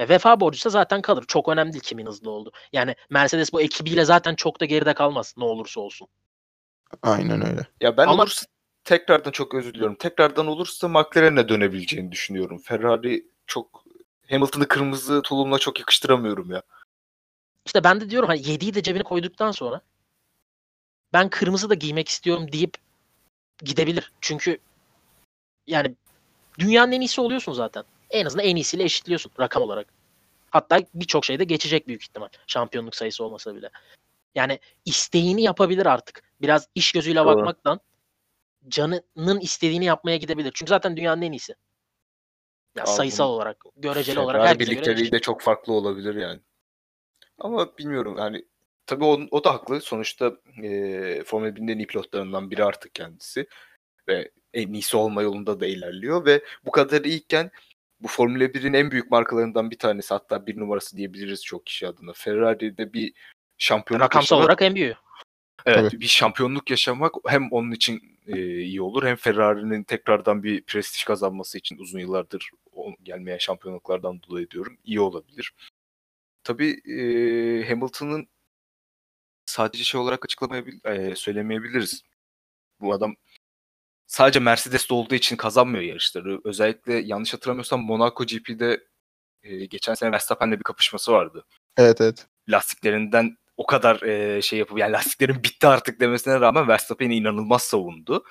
E, 0.00 0.08
vefa 0.08 0.40
borcuysa 0.40 0.70
zaten 0.70 1.02
kalır. 1.02 1.24
Çok 1.28 1.48
önemli 1.48 1.72
değil 1.72 1.82
kimin 1.82 2.06
hızlı 2.06 2.30
oldu. 2.30 2.52
Yani 2.72 2.94
Mercedes 3.10 3.52
bu 3.52 3.60
ekibiyle 3.60 4.04
zaten 4.04 4.34
çok 4.34 4.60
da 4.60 4.64
geride 4.64 4.94
kalmaz 4.94 5.34
ne 5.36 5.44
olursa 5.44 5.80
olsun. 5.80 6.08
Aynen 7.02 7.46
öyle. 7.46 7.66
Ya 7.80 7.96
ben 7.96 8.06
Ama- 8.06 8.22
olursa 8.22 8.46
tekrardan 8.84 9.30
çok 9.30 9.54
özür 9.54 9.74
diliyorum. 9.74 9.96
Tekrardan 9.96 10.46
olursa 10.46 10.88
McLaren'e 10.88 11.48
dönebileceğini 11.48 12.12
düşünüyorum. 12.12 12.58
Ferrari 12.58 13.26
çok 13.46 13.84
Hamilton'ı 14.30 14.68
kırmızı 14.68 15.22
tulumla 15.22 15.58
çok 15.58 15.78
yakıştıramıyorum 15.78 16.50
ya. 16.50 16.62
İşte 17.66 17.84
ben 17.84 18.00
de 18.00 18.10
diyorum 18.10 18.28
hani 18.28 18.40
7'yi 18.40 18.74
de 18.74 18.82
cebine 18.82 19.02
koyduktan 19.02 19.50
sonra 19.50 19.80
ben 21.12 21.28
kırmızı 21.30 21.70
da 21.70 21.74
giymek 21.74 22.08
istiyorum 22.08 22.52
deyip 22.52 22.74
gidebilir. 23.58 24.12
Çünkü 24.20 24.58
yani 25.66 25.94
dünyanın 26.58 26.92
en 26.92 27.00
iyisi 27.00 27.20
oluyorsun 27.20 27.52
zaten. 27.52 27.84
En 28.10 28.26
azından 28.26 28.46
en 28.46 28.56
iyisiyle 28.56 28.84
eşitliyorsun 28.84 29.32
rakam 29.40 29.62
olarak. 29.62 29.86
Hatta 30.50 30.80
birçok 30.94 31.24
şeyde 31.24 31.44
geçecek 31.44 31.88
büyük 31.88 32.02
ihtimal. 32.02 32.28
Şampiyonluk 32.46 32.96
sayısı 32.96 33.24
olmasa 33.24 33.54
bile. 33.54 33.70
Yani 34.34 34.58
isteğini 34.84 35.42
yapabilir 35.42 35.86
artık. 35.86 36.22
Biraz 36.40 36.68
iş 36.74 36.92
gözüyle 36.92 37.18
Doğru. 37.18 37.26
bakmaktan 37.26 37.80
canının 38.68 39.40
istediğini 39.40 39.84
yapmaya 39.84 40.16
gidebilir. 40.16 40.52
Çünkü 40.54 40.70
zaten 40.70 40.96
dünyanın 40.96 41.22
en 41.22 41.32
iyisi. 41.32 41.54
Ya 42.76 42.82
Abi 42.82 42.90
sayısal 42.90 43.24
bunu- 43.28 43.32
olarak, 43.34 43.64
göreceli 43.76 44.18
olarak 44.18 44.40
Ferrari 44.40 44.48
herkese 44.48 44.70
göre 44.70 44.76
birlikteliği 44.76 45.02
eşit. 45.02 45.12
de 45.12 45.18
çok 45.18 45.40
farklı 45.40 45.72
olabilir 45.72 46.14
yani. 46.14 46.40
Ama 47.38 47.78
bilmiyorum 47.78 48.16
yani 48.18 48.44
tabii 48.86 49.04
o, 49.04 49.20
o 49.30 49.44
da 49.44 49.54
haklı. 49.54 49.80
Sonuçta 49.80 50.32
e, 50.62 51.22
Formula 51.26 51.48
1'in 51.48 51.68
en 51.68 51.78
iyi 51.78 51.86
pilotlarından 51.86 52.50
biri 52.50 52.64
artık 52.64 52.94
kendisi. 52.94 53.46
Ve 54.08 54.30
en 54.54 54.72
iyisi 54.72 54.96
olma 54.96 55.22
yolunda 55.22 55.60
da 55.60 55.66
ilerliyor 55.66 56.26
ve 56.26 56.44
bu 56.64 56.70
kadar 56.70 57.04
iyiyken 57.04 57.50
bu 58.00 58.08
Formula 58.08 58.44
1'in 58.44 58.72
en 58.72 58.90
büyük 58.90 59.10
markalarından 59.10 59.70
bir 59.70 59.78
tanesi 59.78 60.14
hatta 60.14 60.46
bir 60.46 60.56
numarası 60.58 60.96
diyebiliriz 60.96 61.44
çok 61.44 61.66
kişi 61.66 61.88
adına. 61.88 62.12
Ferrari'de 62.12 62.92
bir 62.92 63.12
şampiyonluk 63.58 64.04
Rakamsal 64.04 64.36
yaşamak- 64.36 64.44
olarak 64.44 64.62
en 64.62 64.74
büyüğü. 64.74 64.94
Evet, 65.66 65.90
Tabii. 65.90 66.00
bir 66.00 66.06
şampiyonluk 66.06 66.70
yaşamak 66.70 67.14
hem 67.26 67.48
onun 67.52 67.70
için 67.72 68.18
e, 68.26 68.60
iyi 68.60 68.82
olur 68.82 69.06
hem 69.06 69.16
Ferrari'nin 69.16 69.82
tekrardan 69.84 70.42
bir 70.42 70.62
prestij 70.62 71.04
kazanması 71.04 71.58
için 71.58 71.78
uzun 71.78 71.98
yıllardır 71.98 72.50
o- 72.72 72.94
gelmeyen 73.02 73.38
şampiyonluklardan 73.38 74.22
dolayı 74.22 74.50
diyorum 74.50 74.78
iyi 74.84 75.00
olabilir. 75.00 75.52
Tabii 76.44 76.70
e, 76.90 77.68
Hamilton'ın 77.68 78.28
sadece 79.46 79.84
şey 79.84 80.00
olarak 80.00 80.24
açıklamayabil 80.24 80.78
e, 80.84 81.16
söylemeyebiliriz. 81.16 82.02
Bu 82.80 82.92
adam 82.92 83.16
sadece 84.10 84.40
Mercedes'te 84.40 84.94
olduğu 84.94 85.14
için 85.14 85.36
kazanmıyor 85.36 85.84
yarışları. 85.84 86.40
Özellikle 86.44 86.94
yanlış 86.94 87.34
hatırlamıyorsam 87.34 87.80
Monaco 87.80 88.24
GP'de 88.24 88.84
e, 89.42 89.66
geçen 89.66 89.94
sene 89.94 90.12
Verstappen'le 90.12 90.52
bir 90.52 90.62
kapışması 90.62 91.12
vardı 91.12 91.46
Evet 91.76 92.00
evet. 92.00 92.26
lastiklerinden 92.48 93.36
o 93.56 93.66
kadar 93.66 94.02
e, 94.02 94.42
şey 94.42 94.58
yapıp 94.58 94.78
yani 94.78 94.92
lastiklerin 94.92 95.42
bitti 95.44 95.66
artık 95.66 96.00
demesine 96.00 96.40
rağmen 96.40 96.68
Verstappen'i 96.68 97.16
inanılmaz 97.16 97.62
savundu. 97.62 98.24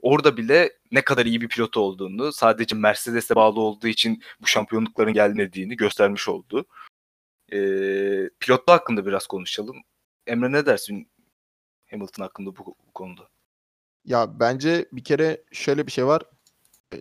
Orada 0.00 0.36
bile 0.36 0.72
ne 0.92 1.02
kadar 1.02 1.26
iyi 1.26 1.40
bir 1.40 1.48
pilot 1.48 1.76
olduğunu, 1.76 2.32
sadece 2.32 2.76
Mercedes'e 2.76 3.34
bağlı 3.34 3.60
olduğu 3.60 3.88
için 3.88 4.22
bu 4.40 4.46
şampiyonlukların 4.46 5.12
gelmediğini 5.12 5.76
göstermiş 5.76 6.28
oldu. 6.28 6.66
E, 7.52 7.58
pilotlu 8.40 8.72
hakkında 8.72 9.06
biraz 9.06 9.26
konuşalım. 9.26 9.76
Emre 10.26 10.52
ne 10.52 10.66
dersin 10.66 11.10
Hamilton 11.90 12.22
hakkında 12.22 12.56
bu, 12.56 12.66
bu 12.66 12.92
konuda? 12.94 13.28
Ya 14.04 14.40
bence 14.40 14.88
bir 14.92 15.04
kere 15.04 15.42
şöyle 15.52 15.86
bir 15.86 15.92
şey 15.92 16.06
var. 16.06 16.22
E, 16.94 17.00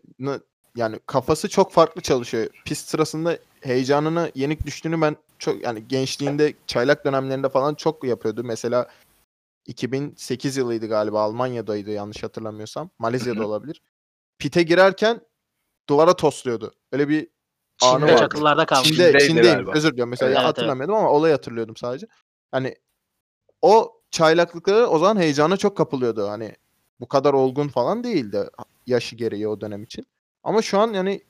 Yani 0.75 0.99
kafası 1.05 1.49
çok 1.49 1.71
farklı 1.71 2.01
çalışıyor. 2.01 2.47
Pist 2.65 2.89
sırasında 2.89 3.37
heyecanına 3.61 4.29
yenik 4.35 4.65
düştüğünü 4.65 5.01
ben 5.01 5.15
çok 5.39 5.63
yani 5.63 5.87
gençliğinde 5.87 6.53
çaylak 6.67 7.05
dönemlerinde 7.05 7.49
falan 7.49 7.75
çok 7.75 8.03
yapıyordu. 8.03 8.43
Mesela 8.43 8.87
2008 9.65 10.57
yılıydı 10.57 10.87
galiba 10.87 11.21
Almanya'daydı 11.21 11.91
yanlış 11.91 12.23
hatırlamıyorsam. 12.23 12.89
Malezya'da 12.99 13.47
olabilir. 13.47 13.81
Pite 14.39 14.63
girerken 14.63 15.21
duvara 15.89 16.13
tosluyordu. 16.15 16.73
Öyle 16.91 17.09
bir 17.09 17.27
anı 17.83 17.99
Çin'de 17.99 18.11
vardı. 18.11 18.21
çakıllarda 18.21 18.65
kalmış. 18.65 18.87
Çin'de, 18.87 19.19
Çin'deyim. 19.19 19.55
galiba. 19.55 19.71
Özür 19.73 19.91
diliyorum. 19.91 20.09
Mesela 20.09 20.29
Evet, 20.29 20.37
evet. 20.39 20.47
hatırlamıyordum 20.47 20.95
ama 20.95 21.09
olayı 21.11 21.33
hatırlıyordum 21.33 21.75
sadece. 21.75 22.07
Hani 22.51 22.75
o 23.61 24.01
çaylaklıkları 24.11 24.87
o 24.87 24.99
zaman 24.99 25.21
heyecana 25.21 25.57
çok 25.57 25.77
kapılıyordu. 25.77 26.27
Hani 26.29 26.55
bu 26.99 27.07
kadar 27.07 27.33
olgun 27.33 27.67
falan 27.67 28.03
değildi 28.03 28.49
yaşı 28.87 29.15
gereği 29.15 29.47
o 29.47 29.61
dönem 29.61 29.83
için. 29.83 30.07
Ama 30.43 30.61
şu 30.61 30.79
an 30.79 30.93
yani 30.93 31.21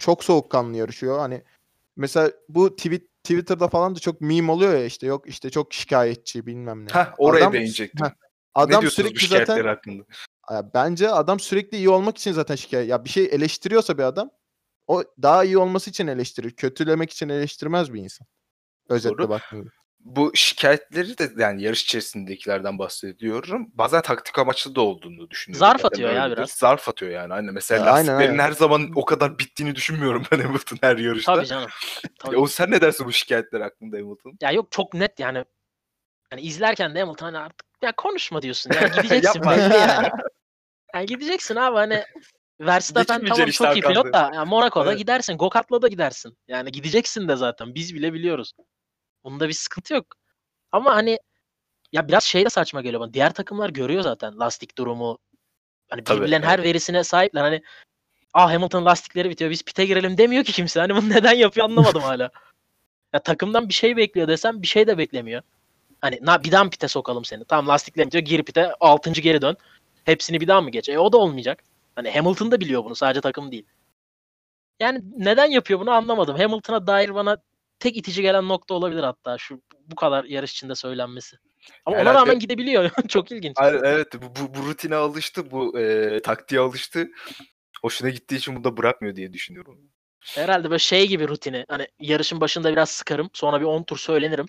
çok 0.00 0.24
soğukkanlı 0.24 0.76
yarışıyor. 0.76 1.18
Hani 1.18 1.42
mesela 1.96 2.32
bu 2.48 2.76
tweet 2.76 3.02
Twitter'da 3.26 3.68
falan 3.68 3.96
da 3.96 4.00
çok 4.00 4.20
meme 4.20 4.52
oluyor 4.52 4.72
ya 4.72 4.84
işte 4.84 5.06
yok 5.06 5.28
işte 5.28 5.50
çok 5.50 5.74
şikayetçi 5.74 6.46
bilmem 6.46 6.86
ne. 6.86 6.92
Heh, 6.92 7.14
oraya 7.18 7.40
Adam- 7.40 7.52
değinecektim. 7.52 8.06
Heh, 8.06 8.10
ne 8.10 8.14
Adam 8.54 8.84
bu 8.84 8.90
sürekli 8.90 9.26
zaten 9.26 9.64
hakkında? 9.64 10.04
bence 10.74 11.10
adam 11.10 11.40
sürekli 11.40 11.76
iyi 11.76 11.88
olmak 11.88 12.18
için 12.18 12.32
zaten 12.32 12.54
şikayet. 12.54 12.88
Ya 12.88 13.04
bir 13.04 13.08
şey 13.08 13.24
eleştiriyorsa 13.24 13.98
bir 13.98 14.02
adam 14.02 14.30
o 14.86 15.04
daha 15.22 15.44
iyi 15.44 15.58
olması 15.58 15.90
için 15.90 16.06
eleştirir. 16.06 16.50
Kötülemek 16.50 17.10
için 17.10 17.28
eleştirmez 17.28 17.92
bir 17.92 18.00
insan. 18.00 18.26
Özetle 18.88 19.28
baktığında. 19.28 19.70
Bu 20.06 20.30
şikayetleri 20.34 21.18
de 21.18 21.30
yani 21.36 21.62
yarış 21.62 21.82
içerisindekilerden 21.82 22.78
bahsediyorum. 22.78 23.68
Bazen 23.74 24.02
taktik 24.02 24.38
amaçlı 24.38 24.74
da 24.74 24.80
olduğunu 24.80 25.30
düşünüyorum. 25.30 25.66
Zarf 25.66 25.80
Yani 25.80 25.86
atıyor 25.86 26.12
ya 26.12 26.30
biraz. 26.30 26.50
Zarf 26.50 26.88
atıyor 26.88 27.12
yani. 27.12 27.34
Aynen. 27.34 27.54
Mesela 27.54 27.86
Ya, 27.86 27.92
aynen, 27.92 28.06
lastiklerin 28.06 28.30
aynen. 28.38 28.44
her 28.44 28.52
zaman 28.52 28.90
o 28.94 29.04
kadar 29.04 29.38
bittiğini 29.38 29.74
düşünmüyorum 29.74 30.22
ben 30.32 30.38
Hamilton 30.42 30.78
her 30.80 30.96
yarışta. 30.96 31.34
Tabii 31.34 31.46
canım. 31.46 31.70
Tabii. 32.18 32.36
O 32.36 32.46
sen 32.46 32.70
ne 32.70 32.80
dersin 32.80 33.06
bu 33.06 33.12
şikayetler 33.12 33.60
hakkında 33.60 33.96
Hamilton? 33.96 34.36
Ya 34.40 34.50
yok 34.50 34.72
çok 34.72 34.94
net 34.94 35.20
yani 35.20 35.44
hani 36.30 36.40
izlerken 36.40 36.94
de 36.94 37.00
Hamilton 37.00 37.26
hani 37.26 37.38
artık 37.38 37.66
ya 37.82 37.92
konuşma 37.96 38.42
diyorsun. 38.42 38.70
Yani 38.74 38.90
gideceksin 39.02 39.42
belli 39.42 39.74
yani. 39.74 40.08
Yani 40.94 41.06
gideceksin 41.06 41.56
abi 41.56 41.76
hani 41.76 42.04
Verstappen 42.60 43.26
tamam 43.26 43.46
çok 43.50 43.76
iyi 43.76 43.82
pilot 43.82 44.12
da 44.12 44.30
yani 44.34 44.48
Monaco'da 44.48 44.88
Evet. 44.90 44.98
gidersin. 44.98 45.38
Go-kart'la 45.38 45.82
da 45.82 45.88
gidersin. 45.88 46.38
Yani 46.48 46.72
gideceksin 46.72 47.28
de 47.28 47.36
zaten. 47.36 47.74
Biz 47.74 47.94
bile 47.94 48.12
biliyoruz. 48.12 48.52
Bunda 49.26 49.48
bir 49.48 49.52
sıkıntı 49.52 49.94
yok. 49.94 50.06
Ama 50.72 50.94
hani 50.94 51.18
ya 51.92 52.08
biraz 52.08 52.24
şey 52.24 52.44
de 52.44 52.50
saçma 52.50 52.80
geliyor 52.80 53.00
bana. 53.00 53.14
Diğer 53.14 53.34
takımlar 53.34 53.70
görüyor 53.70 54.02
zaten 54.02 54.38
lastik 54.38 54.78
durumu. 54.78 55.18
Hani 55.88 56.06
birbirlerinin 56.06 56.46
her 56.46 56.62
verisine 56.62 57.04
sahipler. 57.04 57.42
Hani 57.42 57.62
ah 58.34 58.52
Hamilton 58.52 58.84
lastikleri 58.84 59.30
bitiyor 59.30 59.50
biz 59.50 59.62
pite 59.62 59.86
girelim 59.86 60.18
demiyor 60.18 60.44
ki 60.44 60.52
kimse. 60.52 60.80
Hani 60.80 60.96
bunu 60.96 61.10
neden 61.10 61.32
yapıyor 61.32 61.66
anlamadım 61.66 62.02
hala. 62.10 62.30
Ya 63.12 63.22
takımdan 63.22 63.68
bir 63.68 63.74
şey 63.74 63.96
bekliyor 63.96 64.28
desem 64.28 64.62
bir 64.62 64.66
şey 64.66 64.86
de 64.86 64.98
beklemiyor. 64.98 65.42
Hani 66.00 66.18
na 66.22 66.44
bir 66.44 66.52
daha 66.52 66.64
mı 66.64 66.70
pite 66.70 66.88
sokalım 66.88 67.24
seni? 67.24 67.44
Tamam 67.44 67.68
lastikler 67.68 68.06
bitiyor 68.06 68.24
gir 68.24 68.42
pite 68.42 68.74
6. 68.80 69.10
geri 69.10 69.42
dön. 69.42 69.56
Hepsini 70.04 70.40
bir 70.40 70.48
daha 70.48 70.60
mı 70.60 70.70
geç? 70.70 70.88
E 70.88 70.98
o 70.98 71.12
da 71.12 71.16
olmayacak. 71.16 71.64
Hani 71.94 72.10
Hamilton 72.10 72.50
da 72.50 72.60
biliyor 72.60 72.84
bunu 72.84 72.94
sadece 72.94 73.20
takım 73.20 73.52
değil. 73.52 73.66
Yani 74.80 75.02
neden 75.16 75.50
yapıyor 75.50 75.80
bunu 75.80 75.90
anlamadım. 75.90 76.36
Hamilton'a 76.36 76.86
dair 76.86 77.14
bana 77.14 77.36
tek 77.78 77.96
itici 77.96 78.22
gelen 78.22 78.48
nokta 78.48 78.74
olabilir 78.74 79.02
hatta 79.02 79.38
şu 79.38 79.60
bu 79.86 79.96
kadar 79.96 80.24
yarış 80.24 80.52
içinde 80.52 80.74
söylenmesi. 80.74 81.36
Ama 81.86 81.96
ona 81.96 82.00
Herhalde- 82.00 82.18
rağmen 82.18 82.38
gidebiliyor. 82.38 82.90
Çok 83.08 83.32
ilginç. 83.32 83.56
Evet 83.62 84.14
bu, 84.14 84.26
bu, 84.40 84.54
bu 84.54 84.66
rutine 84.66 84.94
alıştı, 84.94 85.50
bu 85.50 85.78
e, 85.78 86.20
taktiğe 86.22 86.60
alıştı. 86.60 87.08
Hoşuna 87.82 88.08
gittiği 88.10 88.36
için 88.36 88.56
bunu 88.56 88.64
da 88.64 88.76
bırakmıyor 88.76 89.16
diye 89.16 89.32
düşünüyorum. 89.32 89.78
Herhalde 90.20 90.70
böyle 90.70 90.78
şey 90.78 91.08
gibi 91.08 91.28
rutini. 91.28 91.64
Hani 91.68 91.88
yarışın 92.00 92.40
başında 92.40 92.72
biraz 92.72 92.90
sıkarım. 92.90 93.30
Sonra 93.32 93.60
bir 93.60 93.66
10 93.66 93.82
tur 93.82 93.98
söylenirim. 93.98 94.46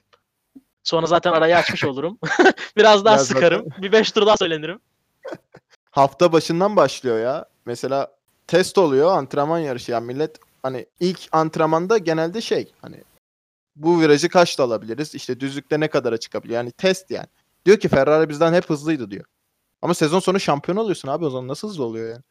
Sonra 0.84 1.06
zaten 1.06 1.32
arayı 1.32 1.58
açmış 1.58 1.84
olurum. 1.86 2.20
biraz 2.78 3.06
daha 3.06 3.16
Biraz 3.16 3.28
sıkarım. 3.28 3.66
Bir 3.78 3.92
5 3.92 4.12
tur 4.12 4.26
daha 4.26 4.38
söylenirim. 4.38 4.80
hafta 5.92 6.32
başından 6.32 6.76
başlıyor 6.76 7.20
ya. 7.20 7.46
Mesela 7.66 8.12
test 8.48 8.78
oluyor 8.78 9.12
antrenman 9.12 9.60
yarışı. 9.60 9.92
Yani 9.92 10.06
millet 10.06 10.38
hani 10.64 10.86
ilk 11.00 11.20
antrenmanda 11.32 11.98
genelde 11.98 12.42
şey 12.42 12.72
hani 12.82 13.04
bu 13.78 14.02
virajı 14.02 14.30
kaçta 14.30 14.64
alabiliriz? 14.64 15.16
İşte 15.16 15.40
düzlükte 15.40 15.80
ne 15.80 15.88
kadara 15.88 16.18
çıkabilir? 16.18 16.54
Yani 16.54 16.72
test 16.72 17.12
yani. 17.12 17.28
Diyor 17.66 17.78
ki 17.78 17.88
Ferrari 17.88 18.30
bizden 18.30 18.54
hep 18.54 18.70
hızlıydı 18.70 19.12
diyor. 19.12 19.26
Ama 19.82 19.94
sezon 19.94 20.20
sonu 20.20 20.40
şampiyon 20.40 20.78
oluyorsun 20.78 21.08
abi 21.08 21.26
o 21.26 21.30
zaman 21.30 21.48
nasıl 21.48 21.70
hızlı 21.70 21.84
oluyor 21.84 22.10
yani? 22.10 22.22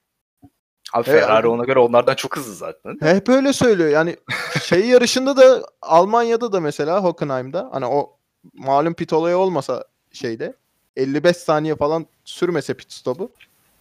Abi 0.93 1.11
Evet, 1.11 1.21
Ferrari 1.21 1.41
abi. 1.41 1.49
ona 1.49 1.65
göre 1.65 1.79
onlardan 1.79 2.15
çok 2.15 2.37
hızlı 2.37 2.55
zaten. 2.55 2.99
Hep 3.01 3.29
öyle 3.29 3.53
söylüyor. 3.53 3.89
Yani 3.91 4.17
şey 4.63 4.87
yarışında 4.87 5.37
da 5.37 5.67
Almanya'da 5.83 6.53
da 6.53 6.61
mesela 6.61 7.05
Hockenheim'da 7.05 7.69
hani 7.73 7.87
o 7.87 8.17
malum 8.55 8.95
pit 8.95 9.13
olayı 9.13 9.37
olmasa 9.37 9.85
şeyde 10.13 10.55
55 10.97 11.37
saniye 11.37 11.77
falan 11.77 12.07
sürmese 12.25 12.75
pit 12.75 12.93
stopu 12.93 13.31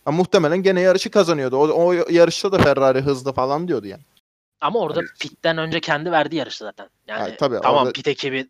ha, 0.06 0.12
muhtemelen 0.12 0.64
gene 0.64 0.82
yarışı 0.82 1.12
kazanıyordu. 1.12 1.58
O, 1.58 1.86
o 1.86 1.94
yarışta 2.10 2.52
da 2.52 2.58
Ferrari 2.58 3.02
hızlı 3.02 3.34
falan 3.34 3.68
diyordu 3.68 3.88
yani. 3.88 4.04
Ama 4.62 4.80
orada 4.80 5.00
Evet. 5.00 5.10
pitten 5.20 5.58
önce 5.58 5.80
kendi 5.80 6.12
verdi 6.12 6.36
yarışı 6.36 6.64
zaten. 6.64 6.90
Yani 7.08 7.30
Ha, 7.32 7.38
tabii, 7.38 7.60
tamam 7.64 7.82
orada- 7.82 7.94
pit 7.94 8.08
ekibi 8.08 8.50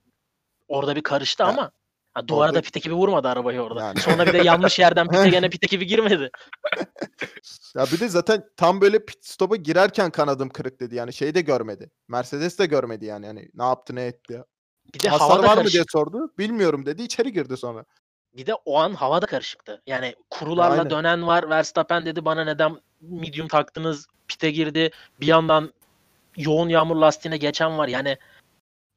orada 0.67 0.95
bir 0.95 1.01
karıştı 1.03 1.43
Ha, 1.43 1.49
ama 1.49 1.71
ha, 2.13 2.27
duvara 2.27 2.47
orada- 2.49 2.57
da 2.57 2.61
pit 2.61 2.77
ekibi 2.77 2.93
vurmadı 2.93 3.27
arabayı 3.27 3.61
orada. 3.61 3.81
Yani. 3.81 3.99
Sonra 3.99 4.25
bir 4.25 4.33
de 4.33 4.37
yanlış 4.37 4.79
yerden 4.79 5.07
pite 5.07 5.29
gene 5.29 5.49
pit 5.49 5.63
ekibi 5.63 5.87
girmedi. 5.87 6.31
Ya 7.75 7.85
bir 7.91 7.99
de 7.99 8.09
zaten 8.09 8.43
tam 8.57 8.81
böyle 8.81 9.05
pit 9.05 9.25
stopa 9.25 9.55
girerken 9.55 10.09
kanadım 10.11 10.49
kırık 10.49 10.79
dedi. 10.79 10.95
Yani 10.95 11.13
şey 11.13 11.35
de 11.35 11.41
görmedi. 11.41 11.91
Mercedes 12.07 12.59
de 12.59 12.65
görmedi 12.65 13.05
yani. 13.05 13.25
yani 13.25 13.49
ne 13.53 13.63
yaptı 13.63 13.95
ne 13.95 14.05
etti 14.05 14.33
ya. 14.33 14.45
Bir 14.93 14.99
de 14.99 15.09
Hasar 15.09 15.29
var 15.29 15.39
mı 15.39 15.55
karışık. 15.55 15.73
diye 15.73 15.83
sordu. 15.91 16.31
Bilmiyorum 16.37 16.85
dedi. 16.85 17.01
içeri 17.01 17.33
girdi 17.33 17.57
sonra. 17.57 17.85
Bir 18.37 18.45
de 18.45 18.53
o 18.53 18.77
an 18.79 18.93
havada 18.93 19.25
karışıktı. 19.25 19.81
Yani 19.87 20.15
kurularla 20.29 20.73
Aynen. 20.73 20.89
dönen 20.89 21.27
var. 21.27 21.49
Verstappen 21.49 22.05
dedi 22.05 22.25
bana 22.25 22.43
neden 22.43 22.77
medium 23.01 23.47
taktınız? 23.47 24.07
Pite 24.27 24.51
girdi. 24.51 24.91
Bir 25.21 25.27
yandan 25.27 25.73
yoğun 26.37 26.69
yağmur 26.69 26.95
lastiğine 26.95 27.37
geçen 27.37 27.77
var. 27.77 27.87
Yani 27.87 28.17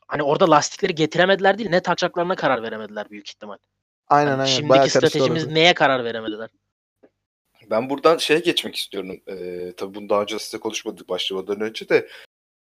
hani 0.06 0.22
orada 0.22 0.50
lastikleri 0.50 0.94
getiremediler 0.94 1.58
değil 1.58 1.70
ne 1.70 1.82
takacaklarına 1.82 2.36
karar 2.36 2.62
veremediler 2.62 3.10
büyük 3.10 3.28
ihtimal. 3.28 3.56
Aynen 4.08 4.30
Hani 4.30 4.40
aynen. 4.42 4.52
şimdiki 4.52 4.68
Bayağı 4.68 4.88
stratejimiz 4.88 5.46
neye 5.46 5.74
karar 5.74 6.04
veremediler? 6.04 6.50
Ben 7.70 7.90
buradan 7.90 8.16
şeye 8.16 8.40
geçmek 8.40 8.76
istiyorum. 8.76 9.20
Ee, 9.26 9.72
tabii 9.76 9.94
bunu 9.94 10.08
daha 10.08 10.22
önce 10.22 10.38
size 10.38 10.58
konuşmadık 10.58 11.08
başlamadan 11.08 11.60
önce 11.60 11.88
de. 11.88 12.08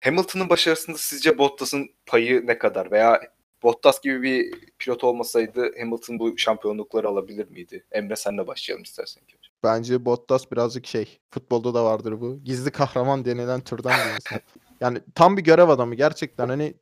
Hamilton'ın 0.04 0.50
başarısında 0.50 0.98
sizce 0.98 1.38
Bottas'ın 1.38 1.90
payı 2.06 2.48
ne 2.48 2.58
kadar? 2.58 2.92
Veya 2.92 3.22
Bottas 3.64 4.02
gibi 4.02 4.22
bir 4.22 4.54
pilot 4.80 5.04
olmasaydı 5.04 5.72
Hamilton 5.80 6.20
bu 6.20 6.38
şampiyonlukları 6.38 7.08
alabilir 7.08 7.50
miydi? 7.50 7.86
Emre 7.92 8.16
senle 8.16 8.48
başlayalım 8.48 8.84
istersen. 8.84 9.24
önce. 9.24 9.38
Bence 9.64 10.06
Bottas 10.06 10.52
birazcık 10.52 10.88
şey. 10.88 11.20
Futbolda 11.30 11.74
da 11.74 11.86
vardır 11.86 12.22
bu. 12.22 12.40
Gizli 12.44 12.72
kahraman 12.72 13.26
denilen 13.26 13.62
türden 13.62 13.94
bir 13.94 14.16
insan. 14.16 14.40
yani 14.82 15.02
tam 15.16 15.38
bir 15.38 15.44
görev 15.44 15.70
adamı 15.70 15.96
gerçekten. 15.96 16.50
Hani 16.50 16.74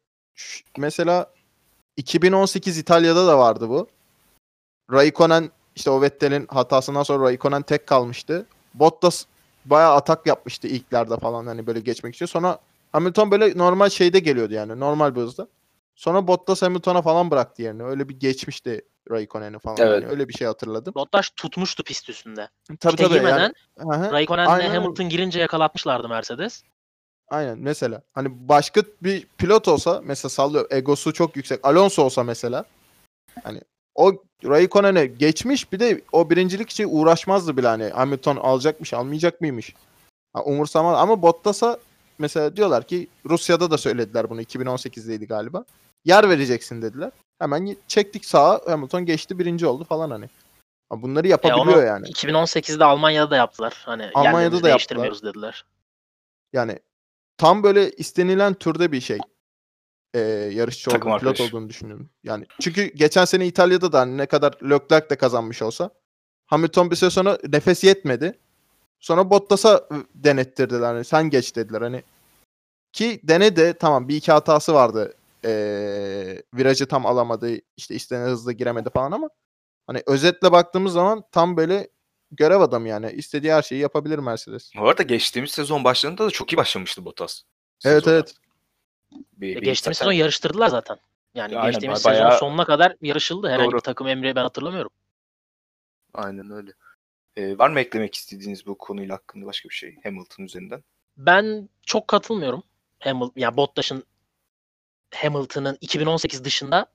mesela 0.77 1.33
2018 1.97 2.77
İtalya'da 2.77 3.27
da 3.27 3.37
vardı 3.37 3.69
bu. 3.69 3.87
Raikkonen 4.91 5.49
işte 5.75 5.89
o 5.89 6.01
Vettel'in 6.01 6.47
hatasından 6.49 7.03
sonra 7.03 7.23
Raikkonen 7.23 7.61
tek 7.61 7.87
kalmıştı. 7.87 8.45
Bottas 8.73 9.25
bayağı 9.65 9.93
atak 9.93 10.27
yapmıştı 10.27 10.67
ilklerde 10.67 11.17
falan 11.17 11.47
hani 11.47 11.67
böyle 11.67 11.79
geçmek 11.79 12.15
için. 12.15 12.25
Sonra 12.25 12.59
Hamilton 12.91 13.31
böyle 13.31 13.57
normal 13.57 13.89
şeyde 13.89 14.19
geliyordu 14.19 14.53
yani 14.53 14.79
normal 14.79 15.15
bir 15.15 15.21
hızda. 15.21 15.47
Sonra 15.95 16.27
Bottas 16.27 16.61
Hamilton'a 16.61 17.01
falan 17.01 17.31
bıraktı 17.31 17.61
yerini. 17.61 17.83
Öyle 17.83 18.09
bir 18.09 18.19
geçmişti 18.19 18.81
Raikkonen'i 19.09 19.59
falan. 19.59 19.77
Evet. 19.79 20.03
Yani 20.03 20.11
öyle 20.11 20.27
bir 20.27 20.33
şey 20.33 20.47
hatırladım. 20.47 20.93
Bottas 20.95 21.29
tutmuştu 21.29 21.83
pist 21.83 22.09
üstünde. 22.09 22.49
Tabii 22.79 22.95
Pite 22.95 23.03
tabii. 23.03 23.13
girmeden 23.13 23.53
Yani, 23.79 23.93
Hı 23.93 24.07
hı. 24.07 24.11
Raikkonen'le. 24.11 24.69
Hamilton 24.69 25.09
girince 25.09 25.39
yakalatmışlardı 25.39 26.09
Mercedes. 26.09 26.63
Aynen 27.29 27.59
mesela. 27.59 28.01
Hani 28.13 28.49
başka 28.49 28.81
bir 29.01 29.27
pilot 29.37 29.67
olsa 29.67 30.01
mesela 30.03 30.29
sallıyor 30.29 30.67
egosu 30.71 31.13
çok 31.13 31.35
yüksek. 31.35 31.59
Alonso 31.63 32.03
olsa 32.03 32.23
mesela. 32.23 32.65
Hani 33.43 33.61
o 33.95 34.13
Raikkonen'e 34.45 35.05
geçmiş 35.05 35.71
bir 35.71 35.79
de 35.79 36.01
o 36.11 36.29
birincilik 36.29 36.69
için 36.69 36.87
uğraşmazdı 36.91 37.57
bile 37.57 37.67
hani 37.67 37.89
Hamilton 37.89 38.35
alacakmış 38.35 38.93
almayacak 38.93 39.41
mıymış. 39.41 39.75
Ha, 40.33 40.43
umursamaz 40.43 40.97
ama 40.97 41.21
Bottas'a 41.21 41.79
mesela 42.19 42.55
diyorlar 42.55 42.87
ki 42.87 43.07
Rusya'da 43.25 43.71
da 43.71 43.77
söylediler 43.77 44.29
bunu 44.29 44.41
2018'deydi 44.41 45.27
galiba. 45.27 45.65
Yer 46.05 46.29
vereceksin 46.29 46.81
dediler. 46.81 47.11
Hemen 47.39 47.65
y- 47.65 47.75
çektik 47.87 48.25
sağa 48.25 48.61
Hamilton 48.67 49.05
geçti 49.05 49.39
birinci 49.39 49.67
oldu 49.67 49.83
falan 49.83 50.11
hani. 50.11 50.29
Ha, 50.89 51.01
bunları 51.01 51.27
E 51.27 51.29
yapabiliyor 51.29 51.77
onu 51.77 51.85
yani. 51.85 52.07
2018'de 52.07 52.85
Almanya'da 52.85 53.31
da 53.31 53.35
yaptılar. 53.35 53.81
Hani 53.85 54.09
Almanya'da 54.13 54.59
da 54.59 54.63
değiştirmiyoruz 54.63 55.23
dediler. 55.23 55.65
Yani 56.53 56.79
tam 57.37 57.63
böyle 57.63 57.91
istenilen 57.91 58.53
türde 58.53 58.91
bir 58.91 59.01
şey. 59.01 59.17
Ee, 60.13 60.19
yarışçı 60.53 60.89
Takım 60.89 61.11
olduğunu, 61.11 61.19
pilot 61.19 61.41
olduğunu 61.41 61.69
düşünüyorum. 61.69 62.09
Yani 62.23 62.45
çünkü 62.61 62.83
geçen 62.83 63.25
sene 63.25 63.47
İtalya'da 63.47 63.91
da 63.91 63.99
hani 63.99 64.17
ne 64.17 64.25
kadar 64.25 64.53
Leclerc 64.63 65.09
de 65.09 65.15
kazanmış 65.15 65.61
olsa 65.61 65.89
Hamilton 66.45 66.91
bir 66.91 66.95
süre 66.95 67.09
sonra 67.09 67.37
nefes 67.47 67.83
yetmedi. 67.83 68.39
Sonra 68.99 69.29
Bottas'a 69.29 69.75
ı, 69.75 70.05
denettirdiler. 70.15 70.81
Hani 70.81 71.05
sen 71.05 71.29
geç 71.29 71.55
dediler 71.55 71.81
hani. 71.81 72.03
Ki 72.93 73.19
denedi 73.23 73.73
tamam 73.79 74.07
bir 74.07 74.15
iki 74.15 74.31
hatası 74.31 74.73
vardı. 74.73 75.13
Ee, 75.45 76.43
virajı 76.53 76.87
tam 76.87 77.05
alamadı. 77.05 77.51
işte 77.77 77.95
istenen 77.95 78.25
hızla 78.25 78.51
giremedi 78.51 78.89
falan 78.93 79.11
ama 79.11 79.29
hani 79.87 80.03
özetle 80.07 80.51
baktığımız 80.51 80.93
zaman 80.93 81.23
tam 81.31 81.57
böyle 81.57 81.89
görev 82.31 82.59
adamı 82.61 82.87
yani. 82.87 83.11
İstediği 83.11 83.53
her 83.53 83.61
şeyi 83.61 83.81
yapabilir 83.81 84.19
Mercedes. 84.19 84.71
Bu 84.77 84.89
arada 84.89 85.03
geçtiğimiz 85.03 85.51
sezon 85.51 85.83
başlarında 85.83 86.25
da 86.25 86.31
çok 86.31 86.53
iyi 86.53 86.57
başlamıştı 86.57 87.05
Bottas. 87.05 87.41
Evet 87.85 88.03
Sezona. 88.03 88.13
evet. 88.15 88.33
Bir, 89.37 89.55
E, 89.55 89.61
bir 89.61 89.65
geçtiğimiz 89.65 89.97
zaten- 89.97 90.05
sezon 90.05 90.11
yarıştırdılar 90.11 90.67
zaten. 90.67 90.97
Yani 91.35 91.57
Aynen, 91.57 91.71
geçtiğimiz 91.71 91.99
ba- 91.99 92.03
sezon 92.03 92.13
bayağı- 92.25 92.37
sonuna 92.39 92.65
kadar 92.65 92.95
yarışıldı. 93.01 93.47
Herhangi 93.49 93.71
Doğru. 93.71 93.77
bir 93.77 93.81
takım 93.83 94.07
emri 94.07 94.35
ben 94.35 94.43
hatırlamıyorum. 94.43 94.91
Aynen 96.13 96.51
öyle. 96.51 96.71
Ee, 97.37 97.57
var 97.57 97.69
mı 97.69 97.79
eklemek 97.79 98.15
istediğiniz 98.15 98.65
bu 98.65 98.77
konuyla 98.77 99.15
hakkında 99.15 99.45
başka 99.45 99.69
bir 99.69 99.73
şey 99.73 99.95
Hamilton 100.03 100.43
üzerinden? 100.43 100.83
Ben 101.17 101.69
çok 101.85 102.07
katılmıyorum. 102.07 102.63
Hamilton, 102.99 103.31
yani 103.35 103.57
Bottas'ın 103.57 104.03
Hamilton'ın 105.15 105.77
2018 105.81 106.43
dışında 106.43 106.85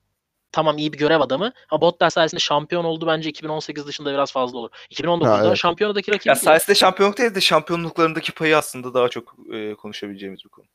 tamam 0.51 0.77
iyi 0.77 0.93
bir 0.93 0.97
görev 0.97 1.21
adamı. 1.21 1.53
Ama 1.69 1.81
Bottas 1.81 2.13
sayesinde 2.13 2.41
şampiyon 2.41 2.83
oldu 2.83 3.07
bence 3.07 3.29
2018 3.29 3.87
dışında 3.87 4.13
biraz 4.13 4.31
fazla 4.31 4.57
olur. 4.57 4.69
2019'da 4.91 5.37
Ha, 5.37 5.45
evet. 5.47 5.57
şampiyonadaki 5.57 6.11
rakibi 6.11 6.29
Ya 6.29 6.35
sayesinde 6.35 6.75
şampiyonluk 6.75 7.17
değil 7.17 7.35
de 7.35 7.41
şampiyonluklarındaki 7.41 8.31
payı 8.31 8.57
aslında 8.57 8.93
daha 8.93 9.09
çok 9.09 9.35
e, 9.53 9.73
konuşabileceğimiz 9.75 10.43
bir 10.45 10.49
konu. 10.49 10.65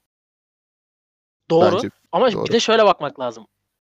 doğru. 1.50 1.76
Bence 1.76 1.90
Ama 2.12 2.32
doğru. 2.32 2.44
bir 2.44 2.52
de 2.52 2.60
şöyle 2.60 2.84
bakmak 2.84 3.20
lazım. 3.20 3.46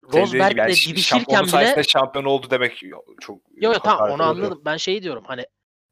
Dediğin 0.08 0.24
Rosberg'le 0.26 0.58
yani 0.58 0.74
didişirken 0.88 1.42
bile 1.44 1.52
sayesinde 1.52 1.84
şampiyon 1.84 2.26
oldu 2.26 2.48
demek 2.50 2.82
çok 3.22 3.38
Yok 3.56 3.74
yok 3.74 3.84
tamam 3.84 4.12
onu 4.12 4.24
anladım. 4.24 4.62
Ben 4.66 4.78
şeyi 4.78 5.04
diyorum 5.04 5.24
hani 5.28 5.46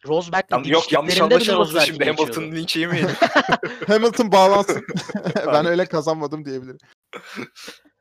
Rosberg'le 0.08 0.52
Yan- 0.52 0.64
Yok 0.64 0.92
yanlış 0.92 1.22
anlaşılmasın 1.22 1.80
şimdi. 1.80 2.06
Hamilton'ın 2.06 2.52
linç 2.52 2.78
yemeyelim. 2.78 3.16
Hamilton 3.88 4.32
bağlansın. 4.32 4.86
ben 5.48 5.66
öyle 5.66 5.86
kazanmadım 5.86 6.46
diyebilirim. 6.46 6.78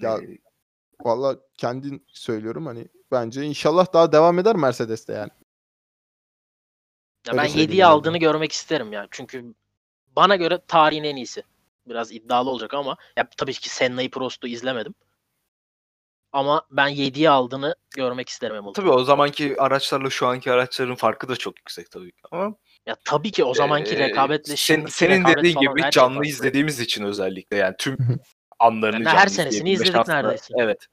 Ya- 0.00 0.18
Ee, 0.18 0.38
Valla 1.04 1.36
kendin 1.58 2.06
söylüyorum 2.08 2.66
hani 2.66 2.88
bence 3.12 3.42
inşallah 3.44 3.92
daha 3.92 4.12
devam 4.12 4.38
eder 4.38 4.56
Mercedes'te 4.56 5.12
yani. 5.12 5.30
Ya 7.26 7.32
Öyle 7.32 7.36
ben 7.42 7.46
söyleyeyim 7.48 7.70
7'yi 7.70 7.80
yani. 7.80 7.90
aldığını 7.92 8.18
görmek 8.18 8.52
isterim 8.52 8.92
ya. 8.92 9.08
Çünkü 9.10 9.54
bana 10.16 10.36
göre 10.36 10.62
tarihin 10.68 11.04
en 11.04 11.16
iyisi. 11.16 11.42
Biraz 11.86 12.12
iddialı 12.12 12.50
olacak 12.50 12.74
ama 12.74 12.96
ya 13.16 13.28
tabii 13.36 13.52
ki 13.52 13.68
Senna'yı 13.68 14.10
Prost'u 14.10 14.46
izlemedim. 14.48 14.94
Ama 16.32 16.66
ben 16.70 16.88
7'yi 16.88 17.30
aldığını 17.30 17.74
görmek 17.90 18.28
isterim 18.28 18.56
Hamilton. 18.56 18.72
Tabii 18.82 18.90
o 18.90 19.04
zamanki 19.04 19.60
araçlarla 19.60 20.10
şu 20.10 20.26
anki 20.26 20.52
araçların 20.52 20.94
farkı 20.96 21.28
da 21.28 21.36
çok 21.36 21.58
yüksek 21.58 21.90
tabii 21.90 22.12
ki. 22.12 22.22
Ama 22.30 22.54
Ya 22.88 22.96
tabii 23.04 23.30
ki 23.30 23.44
o 23.44 23.54
zamanki 23.54 23.94
Ee, 23.94 23.98
rekabetle 23.98 24.56
sen- 24.56 24.86
senin 24.86 25.18
rekabet 25.20 25.36
dediğin 25.38 25.58
gibi 25.60 25.82
şey 25.82 25.90
canlı 25.90 26.14
farklı. 26.14 26.28
izlediğimiz 26.30 26.80
için 26.80 27.04
özellikle 27.04 27.56
yani 27.56 27.74
tüm 27.78 27.96
anlarını 28.58 29.04
Yani 29.04 29.18
her 29.18 29.26
senesini 29.26 29.70
izledik 29.72 29.92
şansına- 29.94 30.14
neredeyse. 30.14 30.54
Evet. 30.58 30.86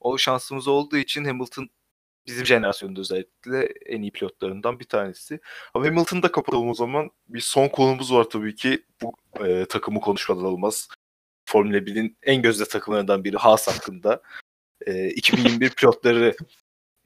O 0.00 0.18
şansımız 0.18 0.68
olduğu 0.68 0.96
için 0.96 1.24
Hamilton 1.24 1.68
bizim 2.26 2.46
jenerasyonda 2.46 3.00
özellikle 3.00 3.62
en 3.86 4.02
iyi 4.02 4.10
pilotlarından 4.12 4.80
bir 4.80 4.84
tanesi. 4.84 5.40
Ama 5.74 5.86
Hamilton'ı 5.86 6.22
da 6.22 6.32
kapatalım 6.32 6.68
o 6.70 6.74
zaman. 6.74 7.10
Bir 7.28 7.40
son 7.40 7.68
konumuz 7.68 8.12
var 8.12 8.24
tabii 8.24 8.54
ki. 8.54 8.84
Bu 9.02 9.12
e, 9.46 9.64
takımı 9.64 10.00
konuşmadan 10.00 10.44
olmaz. 10.44 10.88
Formula 11.44 11.76
1'in 11.86 12.18
en 12.22 12.42
gözde 12.42 12.64
takımlarından 12.64 13.24
biri 13.24 13.36
Haas 13.36 13.68
hakkında. 13.68 14.22
E, 14.86 15.08
2021 15.08 15.70
pilotları 15.70 16.36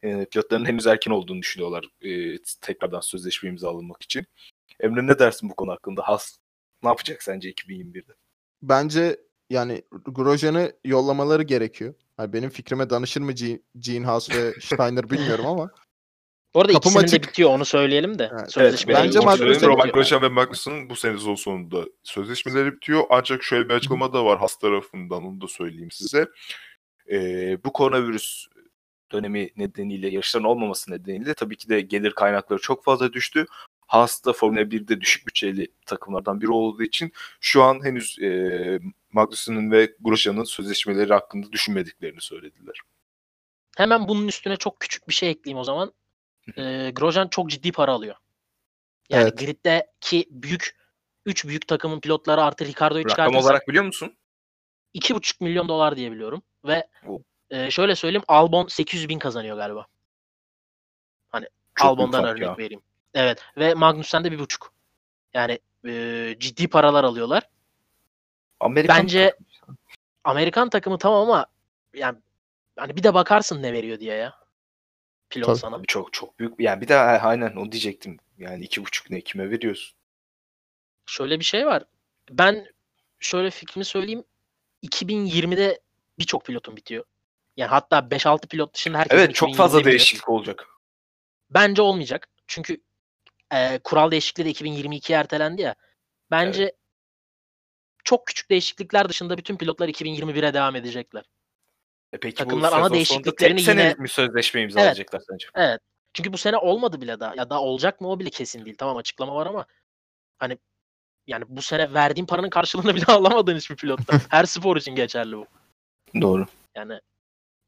e, 0.02 0.24
pilotların 0.24 0.64
henüz 0.64 0.86
erken 0.86 1.10
olduğunu 1.10 1.42
düşünüyorlar 1.42 1.84
e, 2.02 2.38
tekrardan 2.60 3.00
sözleşme 3.00 3.48
imzalamak 3.48 4.02
için. 4.02 4.26
Emre 4.80 5.06
ne 5.06 5.18
dersin 5.18 5.50
bu 5.50 5.54
konu 5.54 5.70
hakkında? 5.72 6.02
Haas 6.08 6.36
ne 6.82 6.88
yapacak 6.88 7.22
sence 7.22 7.50
2021'de? 7.52 8.12
Bence 8.62 9.16
yani 9.50 9.82
Grosjean'ı 9.92 10.72
yollamaları 10.84 11.42
gerekiyor. 11.42 11.94
Yani 12.18 12.32
benim 12.32 12.50
fikrime 12.50 12.90
danışır 12.90 13.20
mı 13.20 13.32
Ge- 13.32 13.60
Gene 13.78 14.06
Haas 14.06 14.30
ve 14.30 14.52
Steiner 14.60 15.10
bilmiyorum 15.10 15.46
ama 15.46 15.70
Bu 16.54 16.60
arada 16.60 16.72
Kapım 16.72 16.90
ikisinin 16.90 17.02
de 17.12 17.16
açık. 17.16 17.28
bitiyor 17.28 17.50
onu 17.50 17.64
söyleyelim 17.64 18.18
de. 18.18 18.30
Evet, 18.32 18.52
Sözleşmeleri 18.52 19.04
bence 19.04 19.12
süre 19.20 19.24
Magnussen- 19.30 19.54
bitiyor. 19.54 19.72
Roman 19.72 19.88
Grosjean 19.90 20.22
ve 20.22 20.28
Magnussen'ın 20.28 20.90
bu 20.90 20.96
sene 20.96 21.12
sezon 21.12 21.34
sonunda 21.34 21.84
sözleşmeleri 22.02 22.72
bitiyor. 22.72 23.04
Ancak 23.10 23.42
şöyle 23.42 23.68
bir 23.68 23.74
açıklama 23.74 24.12
da 24.12 24.24
var 24.24 24.38
Has 24.38 24.56
tarafından 24.58 25.24
onu 25.24 25.40
da 25.40 25.46
söyleyeyim 25.48 25.90
size. 25.90 26.26
Ee, 27.10 27.58
bu 27.64 27.72
koronavirüs 27.72 28.46
dönemi 29.12 29.50
nedeniyle 29.56 30.08
yarışların 30.08 30.44
olmaması 30.44 30.90
nedeniyle 30.90 31.34
tabii 31.34 31.56
ki 31.56 31.68
de 31.68 31.80
gelir 31.80 32.10
kaynakları 32.10 32.60
çok 32.60 32.84
fazla 32.84 33.12
düştü. 33.12 33.46
Haas 33.86 34.24
da 34.24 34.32
Formula 34.32 34.60
1'de 34.60 35.00
düşük 35.00 35.26
bütçeli 35.26 35.72
takımlardan 35.86 36.40
biri 36.40 36.50
olduğu 36.50 36.82
için 36.82 37.12
şu 37.40 37.62
an 37.62 37.84
henüz 37.84 38.18
e, 38.18 38.78
Magnussen'ın 39.12 39.70
ve 39.70 39.94
Grosjean'ın 40.00 40.44
sözleşmeleri 40.44 41.12
hakkında 41.12 41.52
düşünmediklerini 41.52 42.20
söylediler. 42.20 42.80
Hemen 43.76 44.08
bunun 44.08 44.28
üstüne 44.28 44.56
çok 44.56 44.80
küçük 44.80 45.08
bir 45.08 45.14
şey 45.14 45.30
ekleyeyim 45.30 45.58
o 45.58 45.64
zaman. 45.64 45.92
Ee, 46.58 46.90
Grosjean 46.94 47.28
çok 47.28 47.50
ciddi 47.50 47.72
para 47.72 47.92
alıyor. 47.92 48.16
Yani 49.10 49.22
Evet. 49.22 49.38
griddeki 49.38 50.28
büyük 50.30 50.76
3 51.26 51.44
büyük 51.44 51.68
takımın 51.68 52.00
pilotları 52.00 52.42
artı 52.42 52.64
Ricardo'yu 52.64 53.04
Rakam 53.04 53.10
çıkartırsak 53.10 53.44
olarak 53.44 53.68
biliyor 53.68 53.84
musun? 53.84 54.16
2,5 54.94 55.44
milyon 55.44 55.68
dolar 55.68 55.96
diye 55.96 56.12
biliyorum. 56.12 56.42
Ve 56.64 56.86
O. 57.06 57.22
e, 57.52 57.70
şöyle 57.70 57.94
söyleyeyim 57.94 58.24
Albon 58.28 58.66
800 58.66 59.08
bin 59.08 59.18
kazanıyor 59.18 59.56
galiba. 59.56 59.86
Çok 61.74 61.88
Albon'dan 61.88 62.24
örnek 62.24 62.42
ya. 62.42 62.58
vereyim. 62.58 62.82
Evet 63.14 63.42
ve 63.56 63.74
Magnussen 63.74 64.24
de 64.24 64.28
1,5. 64.28 64.68
Yani 65.34 65.58
e, 65.86 66.36
ciddi 66.38 66.68
paralar 66.68 67.04
alıyorlar. 67.04 67.48
Amerikan 68.60 68.98
Bence- 68.98 69.30
takımı. 69.30 69.76
Amerikan 70.24 70.70
takımı 70.70 70.98
tamam 70.98 71.30
ama 71.30 71.46
yani 71.94 72.18
hani 72.76 72.96
bir 72.96 73.02
de 73.02 73.14
bakarsın 73.14 73.62
ne 73.62 73.72
veriyor 73.72 74.00
diye 74.00 74.14
ya. 74.14 74.34
Pilot 75.30 75.46
Tabii. 75.46 75.58
sana. 75.58 75.82
Çok 75.88 76.12
çok 76.12 76.38
büyük. 76.38 76.60
Yani 76.60 76.80
bir 76.80 76.88
de 76.88 76.96
aynen 76.96 77.56
onu 77.56 77.72
diyecektim. 77.72 78.18
Yani 78.38 78.64
iki 78.64 78.84
buçuk 78.84 79.10
ne 79.10 79.20
kime 79.20 79.50
veriyorsun? 79.50 79.96
Şöyle 81.06 81.38
bir 81.40 81.44
şey 81.44 81.66
var. 81.66 81.84
Ben 82.30 82.66
şöyle 83.20 83.50
fikrimi 83.50 83.84
söyleyeyim. 83.84 84.24
2020'de 84.82 85.80
birçok 86.18 86.44
pilotun 86.44 86.76
bitiyor. 86.76 87.04
Yani 87.56 87.68
hatta 87.68 87.98
5-6 87.98 88.46
pilot 88.48 88.74
dışında 88.74 88.98
herkes 88.98 89.18
Evet 89.18 89.34
çok 89.34 89.56
fazla 89.56 89.84
değişiklik 89.84 90.28
olacak. 90.28 90.66
Bence 91.50 91.82
olmayacak. 91.82 92.28
Çünkü 92.46 92.76
e, 93.52 93.78
kural 93.78 94.10
değişikliği 94.10 94.44
de 94.44 94.50
2022'ye 94.50 95.18
ertelendi 95.18 95.62
ya. 95.62 95.74
Bence 96.30 96.72
çok 98.04 98.26
küçük 98.26 98.50
değişiklikler 98.50 99.08
dışında 99.08 99.38
bütün 99.38 99.56
pilotlar 99.56 99.88
2021'e 99.88 100.54
devam 100.54 100.76
edecekler. 100.76 101.24
E 102.12 102.18
peki 102.18 102.34
Takımlar 102.34 102.72
bu 102.72 102.76
ana 102.76 102.92
değişikliklerini 102.92 103.64
tek 103.64 103.68
yine- 103.68 103.94
mi 103.94 104.08
sözleşme 104.08 104.62
imzalayacaklar 104.62 105.22
sence? 105.30 105.46
Evet. 105.54 105.80
Çünkü 106.14 106.32
bu 106.32 106.38
sene 106.38 106.56
olmadı 106.56 107.00
bile 107.00 107.20
daha. 107.20 107.34
Ya 107.34 107.50
daha 107.50 107.60
olacak 107.60 108.00
mı 108.00 108.10
o 108.10 108.18
bile 108.18 108.30
kesin 108.30 108.64
değil. 108.64 108.76
Tamam 108.78 108.96
açıklama 108.96 109.34
var 109.34 109.46
ama 109.46 109.66
hani 110.38 110.58
yani 111.26 111.44
bu 111.48 111.62
sene 111.62 111.94
verdiğin 111.94 112.26
paranın 112.26 112.50
karşılığını 112.50 112.94
bile 112.96 113.04
alamadığın 113.04 113.56
hiçbir 113.56 113.76
pilotta. 113.76 114.20
Her 114.28 114.44
spor 114.44 114.76
için 114.76 114.94
geçerli 114.94 115.36
bu. 115.36 115.46
Doğru. 116.20 116.46
Yani 116.74 117.00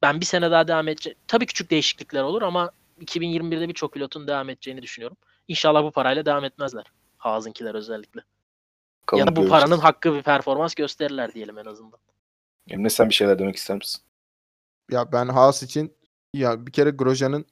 ben 0.04 0.20
bir 0.20 0.26
sene 0.26 0.50
daha 0.50 0.68
devam 0.68 0.88
edeceğim. 0.88 1.18
Tabii 1.28 1.46
küçük 1.46 1.70
değişiklikler 1.70 2.22
olur 2.22 2.42
ama 2.42 2.70
2021'de 3.00 3.68
birçok 3.68 3.92
pilotun 3.92 4.26
devam 4.26 4.50
edeceğini 4.50 4.82
düşünüyorum. 4.82 5.16
İnşallah 5.48 5.84
bu 5.84 5.90
parayla 5.90 6.26
devam 6.26 6.44
etmezler. 6.44 6.84
Haas'ınkiler 7.18 7.74
özellikle. 7.74 8.20
Bakalım 9.02 9.18
ya 9.18 9.26
da 9.26 9.30
bu 9.30 9.40
göreceğiz. 9.40 9.50
paranın 9.50 9.78
hakkı 9.78 10.14
bir 10.14 10.22
performans 10.22 10.74
gösterirler 10.74 11.34
diyelim 11.34 11.58
en 11.58 11.64
azından. 11.64 12.00
Emre 12.68 12.90
sen 12.90 13.08
bir 13.08 13.14
şeyler 13.14 13.38
demek 13.38 13.56
ister 13.56 13.76
misin? 13.76 14.02
ya 14.90 15.12
ben 15.12 15.28
Haas 15.28 15.62
için 15.62 15.96
ya 16.34 16.66
bir 16.66 16.72
kere 16.72 16.90
Grosjean'ın 16.90 17.46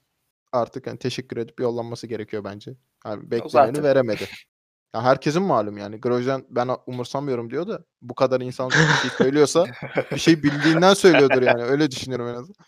artık 0.52 0.86
hani 0.86 0.98
teşekkür 0.98 1.36
edip 1.36 1.60
yollanması 1.60 2.06
gerekiyor 2.06 2.44
bence. 2.44 2.74
Yani 3.06 3.30
bekleneni 3.30 3.82
veremedi. 3.82 4.28
Ya 4.94 5.02
herkesin 5.02 5.42
malum 5.42 5.78
yani. 5.78 6.00
Grosjean 6.00 6.44
ben 6.50 6.68
umursamıyorum 6.86 7.50
diyor 7.50 7.68
da 7.68 7.84
bu 8.02 8.14
kadar 8.14 8.40
insan 8.40 8.70
bir 8.70 8.74
şey 8.74 9.10
söylüyorsa 9.18 9.66
bir 10.12 10.18
şey 10.18 10.42
bildiğinden 10.42 10.94
söylüyordur 10.94 11.42
yani. 11.42 11.62
Öyle 11.62 11.90
düşünüyorum 11.90 12.28
en 12.28 12.34
azından. 12.34 12.64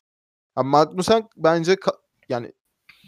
Ha, 0.54 0.62
Magnussen 0.62 1.28
bence 1.37 1.76
yani 2.28 2.52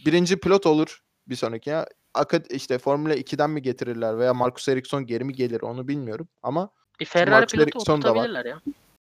birinci 0.07 0.37
pilot 0.41 0.67
olur 0.67 1.01
bir 1.27 1.37
sonraki 1.37 1.71
ya. 1.71 1.87
Akad 2.15 2.51
işte 2.51 2.79
Formula 2.79 3.15
2'den 3.15 3.51
mi 3.51 3.63
getirirler 3.63 4.19
veya 4.19 4.35
Marcus 4.35 4.69
Ericsson 4.69 5.07
geri 5.07 5.25
mi 5.25 5.33
gelir 5.33 5.61
onu 5.61 5.89
bilmiyorum 5.89 6.29
ama 6.43 6.71
Bir 7.01 7.05
Ferrari 7.05 7.41
Max 7.41 7.51
pilotu 7.53 7.69
Ericsson 7.71 8.03
da 8.03 8.15
var. 8.15 8.45
ya. 8.45 8.61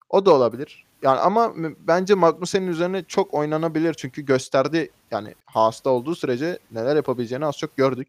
o 0.09 0.25
da 0.25 0.33
olabilir. 0.33 0.85
Yani 1.01 1.19
ama 1.19 1.53
bence 1.79 2.13
Magnussen'in 2.13 2.67
üzerine 2.67 3.03
çok 3.03 3.33
oynanabilir 3.33 3.93
çünkü 3.93 4.21
gösterdi 4.21 4.91
yani 5.11 5.35
Haas'ta 5.45 5.89
olduğu 5.89 6.15
sürece 6.15 6.59
neler 6.71 6.95
yapabileceğini 6.95 7.45
az 7.45 7.57
çok 7.57 7.77
gördük. 7.77 8.07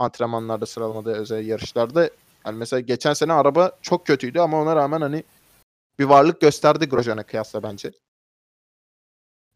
Antrenmanlarda, 0.00 0.66
sıralamada, 0.66 1.10
özel 1.10 1.46
yarışlarda. 1.46 2.10
Yani 2.46 2.58
mesela 2.58 2.80
geçen 2.80 3.12
sene 3.12 3.32
araba 3.32 3.72
çok 3.82 4.06
kötüydü 4.06 4.38
ama 4.38 4.62
ona 4.62 4.76
rağmen 4.76 5.00
hani 5.00 5.24
bir 5.98 6.04
varlık 6.04 6.40
gösterdi 6.40 6.86
Grosjean'a 6.86 7.22
kıyasla 7.22 7.62
bence. 7.62 7.92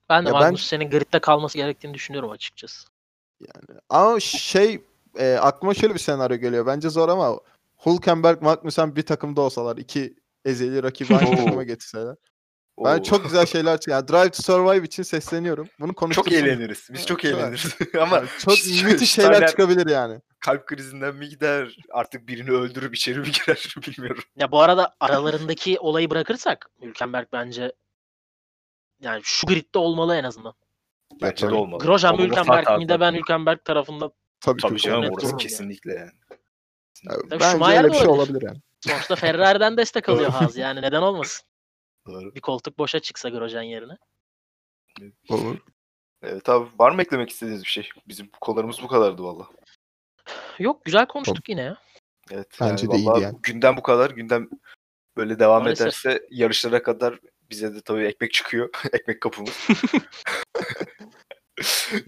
Ben 0.08 0.24
de 0.24 0.28
Ya 0.28 0.34
ben- 0.34 0.40
Magnussen'in 0.40 0.90
gridde 0.90 1.18
kalması 1.18 1.58
gerektiğini 1.58 1.94
düşünüyorum 1.94 2.30
açıkçası. 2.30 2.88
Ama 3.88 4.20
şey 4.20 4.82
e, 5.18 5.34
aklıma 5.34 5.74
şöyle 5.74 5.94
bir 5.94 5.98
senaryo 5.98 6.36
geliyor. 6.36 6.66
Bence 6.66 6.90
zor 6.90 7.08
ama 7.08 7.40
Hülkenberg, 7.86 8.42
Magnussen 8.42 8.96
bir 8.96 9.02
takımda 9.02 9.40
olsalar 9.40 9.76
iki 9.76 10.14
ezeli 10.44 10.82
rakibi 10.82 11.16
aynı 11.16 11.36
takıma 11.44 11.62
getirseler. 11.62 12.16
Ben 12.78 12.98
Oo. 12.98 13.02
çok 13.02 13.24
güzel 13.24 13.46
şeyler 13.46 13.78
yani 13.88 14.08
Drive 14.08 14.30
to 14.30 14.42
Survive 14.42 14.86
için 14.86 15.02
sesleniyorum. 15.02 15.68
Bunu 15.80 15.88
çok 15.88 15.96
konuştursun. 15.96 16.30
eğleniriz. 16.32 16.88
Biz 16.92 17.06
çok 17.06 17.22
çok- 17.22 17.24
eğleniriz. 17.30 17.76
Ama 18.00 18.16
Yani 18.16 18.28
çok 18.38 18.54
müthiş 18.84 19.10
şeyler 19.10 19.32
Steiner 19.32 19.48
çıkabilir 19.48 19.86
yani. 19.90 20.20
kalp 20.40 20.66
krizinden 20.66 21.14
mi 21.14 21.28
gider? 21.28 21.76
Artık 21.92 22.28
birini 22.28 22.50
öldürüp 22.50 22.94
içeri 22.96 23.18
mi 23.18 23.26
girer 23.32 23.74
bilmiyorum. 23.86 24.22
Ya 24.36 24.52
bu 24.52 24.60
arada 24.60 24.94
aralarındaki 25.00 25.78
olayı 25.78 26.10
bırakırsak 26.10 26.70
Hülkenberg 26.82 27.26
bence 27.32 27.72
yani 29.00 29.20
şu 29.24 29.46
gridde 29.46 29.78
olmalı 29.78 30.16
en 30.16 30.24
azından. 30.24 30.54
Bence 31.22 31.48
de 31.48 31.54
olmalı. 31.54 31.82
Grosjean 31.84 32.18
Hülkenberg 32.18 32.78
mi 32.78 32.88
de 32.88 33.00
ben 33.00 33.12
Hülkenberg 33.14 33.64
tarafında 33.64 34.10
Tabii, 34.40 34.60
Tabii 34.62 34.76
ki. 34.76 34.82
canım 34.82 35.10
orası 35.12 35.36
kesinlikle 35.36 35.92
yani. 35.94 36.10
Yani 37.10 37.28
Tabii 37.30 37.60
Bence 37.60 37.78
öyle 37.78 37.88
bir 37.88 37.94
şey 37.98 38.06
olabilir. 38.06 38.34
olabilir 38.34 38.42
yani. 38.46 38.58
sonuçta 38.80 39.16
Ferrari'den 39.16 39.76
destek 39.76 40.08
alıyor 40.08 40.30
Haas 40.30 40.56
yani 40.56 40.82
neden 40.82 41.02
olmasın? 41.02 41.46
Doğru. 42.06 42.34
Bir 42.34 42.40
koltuk 42.40 42.78
boşa 42.78 43.00
çıksa 43.00 43.28
Grosjean 43.28 43.62
yerine. 43.62 43.96
Olur. 45.28 45.58
Evet 46.22 46.48
abi 46.48 46.68
var 46.78 46.90
mı 46.92 47.02
eklemek 47.02 47.30
istediğiniz 47.30 47.64
bir 47.64 47.68
şey? 47.68 47.88
Bizim 48.08 48.30
konularımız 48.40 48.82
bu 48.82 48.88
kadardı 48.88 49.22
valla. 49.22 49.48
Yok 50.58 50.84
güzel 50.84 51.06
konuştuk 51.06 51.48
yine 51.48 51.62
ya. 51.62 51.76
Evet. 52.30 52.48
Bence 52.60 52.86
yani 52.86 52.92
de 52.92 52.96
iyiydi 52.96 53.10
vallahi 53.10 53.22
yani. 53.22 53.38
Gündem 53.42 53.76
bu 53.76 53.82
kadar. 53.82 54.10
Gündem 54.10 54.48
böyle 55.16 55.38
devam 55.38 55.62
Maalesef. 55.62 55.86
ederse 55.86 56.26
yarışlara 56.30 56.82
kadar 56.82 57.18
bize 57.50 57.74
de 57.74 57.80
tabii 57.80 58.04
ekmek 58.04 58.32
çıkıyor. 58.32 58.70
ekmek 58.92 59.20
kapımız. 59.20 59.54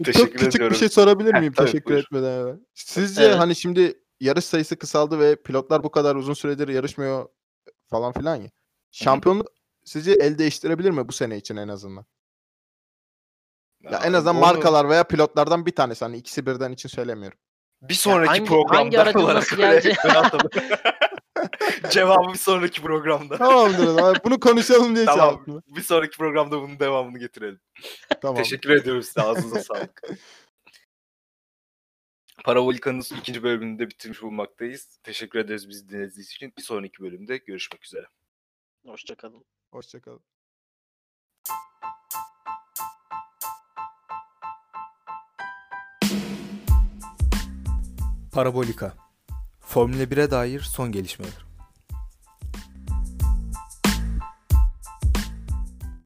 Teşekkür 0.03 0.13
Çok 0.13 0.31
küçük 0.31 0.55
ediyorum. 0.55 0.73
bir 0.73 0.79
şey 0.79 0.89
sorabilir 0.89 1.33
miyim 1.33 1.53
tabii, 1.53 1.65
teşekkür 1.65 1.89
buyur. 1.93 2.03
etmeden 2.03 2.31
evvel? 2.31 2.59
Sizce 2.73 3.23
Evet. 3.23 3.39
hani 3.39 3.55
şimdi 3.55 4.01
yarış 4.19 4.45
sayısı 4.45 4.79
kısaldı 4.79 5.19
ve 5.19 5.35
pilotlar 5.35 5.83
bu 5.83 5.91
kadar 5.91 6.15
uzun 6.15 6.33
süredir 6.33 6.67
yarışmıyor 6.67 7.29
falan 7.89 8.13
filan 8.13 8.35
ya. 8.35 8.49
Şampiyonluk 8.91 9.56
sizce 9.87 10.11
el 10.11 10.37
değiştirebilir 10.37 10.89
mi 10.91 11.07
bu 11.07 11.11
sene 11.11 11.37
için 11.37 11.55
en 11.55 11.67
azından? 11.67 12.05
Ya 13.81 14.01
en 14.05 14.13
azından 14.13 14.35
onu 14.35 14.41
markalar 14.41 14.89
veya 14.89 15.03
pilotlardan 15.03 15.65
bir 15.65 15.75
tanesi 15.75 16.05
hani 16.05 16.17
ikisi 16.17 16.45
birden 16.45 16.71
için 16.71 16.89
söylemiyorum. 16.89 17.37
bir 17.81 17.93
sonraki 17.93 18.29
hangi- 18.29 18.45
programda 18.45 19.05
hangi 19.05 19.19
olarak 19.23 19.53
atalım. 20.15 20.49
Cevabı 21.91 22.33
bir 22.33 22.37
sonraki 22.37 22.81
programda. 22.81 23.37
Tamamdır 23.37 23.85
zaman. 23.85 24.15
Bunu 24.25 24.39
konuşalım 24.39 24.95
diye 24.95 25.05
Tamam. 25.05 25.25
şey 25.29 25.35
yaptım. 25.35 25.63
Bir 25.75 25.81
sonraki 25.81 26.17
programda 26.17 26.61
bunun 26.61 26.79
devamını 26.79 27.19
getirelim. 27.19 27.59
Tamam. 28.21 28.43
Teşekkür 28.43 28.69
ediyorum 28.69 29.03
size. 29.03 29.21
Ağzınıza 29.21 29.59
sağlık. 29.63 30.01
Parabolika'nın 32.43 33.03
ikinci 33.19 33.43
bölümünü 33.43 33.79
de 33.79 33.89
bitirmiş 33.89 34.21
bulmaktayız. 34.21 34.99
Teşekkür 35.03 35.39
ederiz 35.39 35.69
bizi 35.69 35.89
dinlediğiniz 35.89 36.19
için. 36.19 36.53
Bir 36.57 36.63
sonraki 36.63 37.03
bölümde 37.03 37.37
görüşmek 37.37 37.85
üzere. 37.85 38.07
Hoşçakalın. 38.85 39.45
Hoşçakalın. 39.71 40.19
Parabolika. 48.31 48.93
Formula 49.59 50.03
1'e 50.03 50.31
dair 50.31 50.59
son 50.59 50.91
gelişmeler. 50.91 51.46